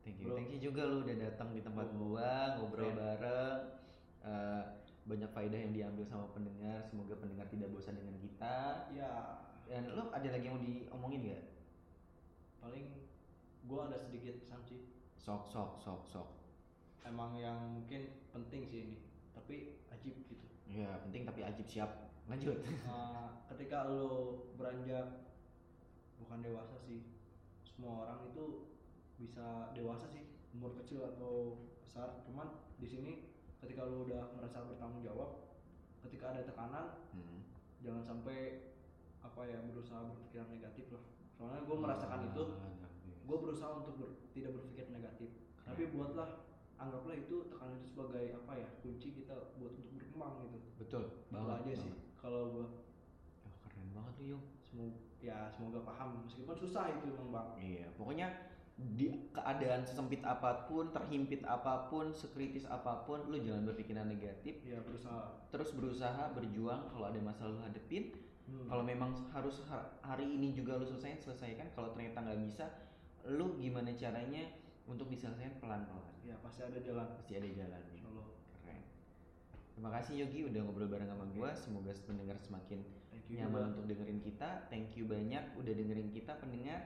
Thank 0.03 0.17
you. 0.19 0.27
Bro. 0.27 0.35
Thank 0.35 0.51
you 0.51 0.61
juga 0.61 0.83
lu 0.85 0.97
udah 1.01 1.17
datang 1.17 1.49
di 1.51 1.61
tempat 1.61 1.87
Oh, 1.89 1.97
gua, 1.97 2.31
ngobrol 2.59 2.91
keren. 2.91 2.99
bareng. 2.99 3.61
Eh, 4.25 4.63
banyak 5.05 5.31
faedah 5.31 5.61
yang 5.61 5.73
diambil 5.73 6.05
sama 6.05 6.27
pendengar. 6.33 6.81
Semoga 6.83 7.15
pendengar 7.15 7.47
tidak 7.47 7.69
bosan 7.71 7.95
dengan 7.95 8.17
kita. 8.19 8.89
Ya 8.91 9.13
Dan 9.65 9.89
lu 9.89 10.09
ada 10.09 10.29
lagi 10.29 10.45
yang 10.45 10.57
mau 10.57 10.63
diomongin 10.63 11.21
gak? 11.27 11.45
paling 12.59 12.85
gua 13.65 13.89
ada 13.89 13.97
sedikit 13.97 14.41
pesan 14.41 14.61
sih. 14.63 14.94
Sok 15.25 15.49
sok 15.49 15.81
sok 15.81 16.01
sok. 16.05 16.29
Emang 17.01 17.33
yang 17.41 17.57
mungkin 17.81 18.29
penting 18.29 18.69
sih 18.69 18.81
ini. 18.85 18.99
Tapi 19.33 19.81
ajib 19.89 20.15
gitu. 20.29 20.47
Ya 20.69 21.01
penting 21.01 21.25
tapi 21.25 21.41
ajib 21.41 21.65
siap. 21.65 21.91
Lanjut. 22.29 22.61
Eh, 22.61 23.29
ketika 23.53 23.89
lo 23.89 24.05
beranjak 24.61 25.33
bukan 26.21 26.45
dewasa 26.45 26.77
sih. 26.85 27.09
Semua 27.65 28.05
orang 28.05 28.29
itu 28.29 28.69
bisa 29.17 29.73
dewasa 29.73 30.07
sih 30.13 30.29
umur 30.53 30.77
kecil 30.77 31.01
atau 31.03 31.65
besar. 31.81 32.21
Cuman 32.29 32.61
di 32.77 32.85
sini 32.85 33.13
ketika 33.65 33.89
lo 33.89 34.05
udah 34.05 34.29
merasa 34.37 34.61
bertanggung 34.69 35.01
jawab, 35.01 35.57
ketika 36.05 36.37
ada 36.37 36.45
tekanan 36.45 37.01
Hmm. 37.15 37.47
jangan 37.79 38.03
sampai 38.03 38.69
apa 39.23 39.41
ya 39.47 39.63
berusaha 39.65 40.03
berpikiran 40.03 40.51
negatif 40.51 40.91
lah 40.91 41.05
soalnya 41.31 41.63
gue 41.63 41.77
merasakan 41.79 42.27
itu 42.27 42.43
Ah, 42.59 42.91
gue 43.25 43.37
berusaha 43.37 43.71
untuk 43.75 43.95
ber- 43.97 44.17
tidak 44.31 44.55
berpikir 44.55 44.87
negatif 44.89 45.31
tapi 45.63 45.89
buatlah 45.89 46.45
anggaplah 46.77 47.17
itu 47.17 47.49
tekanan 47.49 47.79
itu 47.79 47.89
sebagai 47.89 48.25
apa 48.35 48.53
ya 48.55 48.69
kunci 48.79 49.09
kita 49.15 49.35
buat 49.57 49.73
untuk 49.73 49.93
berkembang 49.95 50.33
gitu 50.45 50.59
Betul. 50.77 51.05
Banget, 51.31 51.65
aja 51.65 51.73
sih 51.81 51.93
kalau 52.15 52.53
gue 52.53 52.67
Oh, 53.45 53.55
keren 53.63 53.89
banget 53.93 54.13
tuh 54.15 54.27
Yung. 54.29 54.45
semoga 54.65 54.97
ya 55.21 55.49
semoga 55.49 55.81
paham 55.83 56.25
meskipun 56.25 56.53
susah 56.55 56.93
itu 56.93 57.09
emang 57.09 57.31
bang 57.31 57.49
Iya, 57.57 57.87
pokoknya 57.97 58.29
di 58.75 59.31
keadaan 59.31 59.87
sesempit 59.87 60.19
apa 60.27 60.67
pun, 60.67 60.91
terhimpit 60.91 61.47
apa 61.47 61.87
pun, 61.87 62.11
sekritis 62.11 62.67
apa 62.67 63.07
pun, 63.07 63.23
lu 63.31 63.39
jangan 63.39 63.71
berpikiran 63.71 64.11
negatif. 64.11 64.59
ya 64.67 64.83
berusaha 64.83 65.47
Terus 65.49 65.71
berusaha 65.73 66.35
berjuang 66.35 66.91
kalau 66.91 67.07
ada 67.07 67.23
masalah 67.23 67.55
lu 67.55 67.63
hadepin. 67.63 68.11
Hmm. 68.45 68.67
Kalau 68.67 68.83
memang 68.83 69.15
harus 69.31 69.63
ha- 69.71 69.95
hari 70.03 70.27
ini 70.27 70.51
juga 70.53 70.75
lu 70.75 70.83
selesaiin, 70.83 71.23
selesaikan. 71.23 71.71
Kalau 71.73 71.95
ternyata 71.95 72.19
nggak 72.21 72.41
bisa, 72.43 72.67
lu 73.29 73.57
gimana 73.57 73.91
caranya 73.97 74.45
untuk 74.85 75.09
diselesaikan 75.09 75.57
pelan-pelan. 75.65 76.13
ya 76.25 76.37
pasti 76.45 76.61
ada 76.65 76.77
jalan 76.81 77.09
Pasti 77.17 77.37
ada 77.41 77.49
jalannya. 77.49 77.93
insyaallah 77.97 78.29
Keren. 78.61 78.83
Terima 79.77 79.91
kasih 79.93 80.13
Yogi 80.25 80.41
udah 80.49 80.61
ngobrol 80.65 80.89
bareng 80.93 81.09
sama 81.09 81.25
gua. 81.33 81.51
Semoga 81.57 81.93
pendengar 82.05 82.37
semakin 82.41 82.85
nyaman 83.33 83.49
juga. 83.49 83.69
untuk 83.73 83.85
dengerin 83.89 84.21
kita. 84.21 84.69
Thank 84.69 84.97
you 85.01 85.09
banyak 85.09 85.45
udah 85.57 85.73
dengerin 85.73 86.13
kita 86.13 86.37
pendengar. 86.37 86.81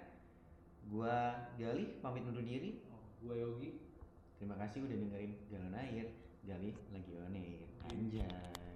Gua 0.86 1.34
Galih 1.58 1.98
pamit 1.98 2.22
undur 2.24 2.42
diri. 2.46 2.80
oh, 2.94 3.02
gue 3.26 3.34
Yogi 3.34 3.70
Terima 4.38 4.54
kasih 4.54 4.86
udah 4.86 4.94
dengerin 4.94 5.32
Jalan 5.50 5.74
Air. 5.74 6.06
Galih 6.46 6.74
lagi 6.94 7.12
on 7.18 7.34
air. 7.34 7.66
Anjay. 7.90 8.67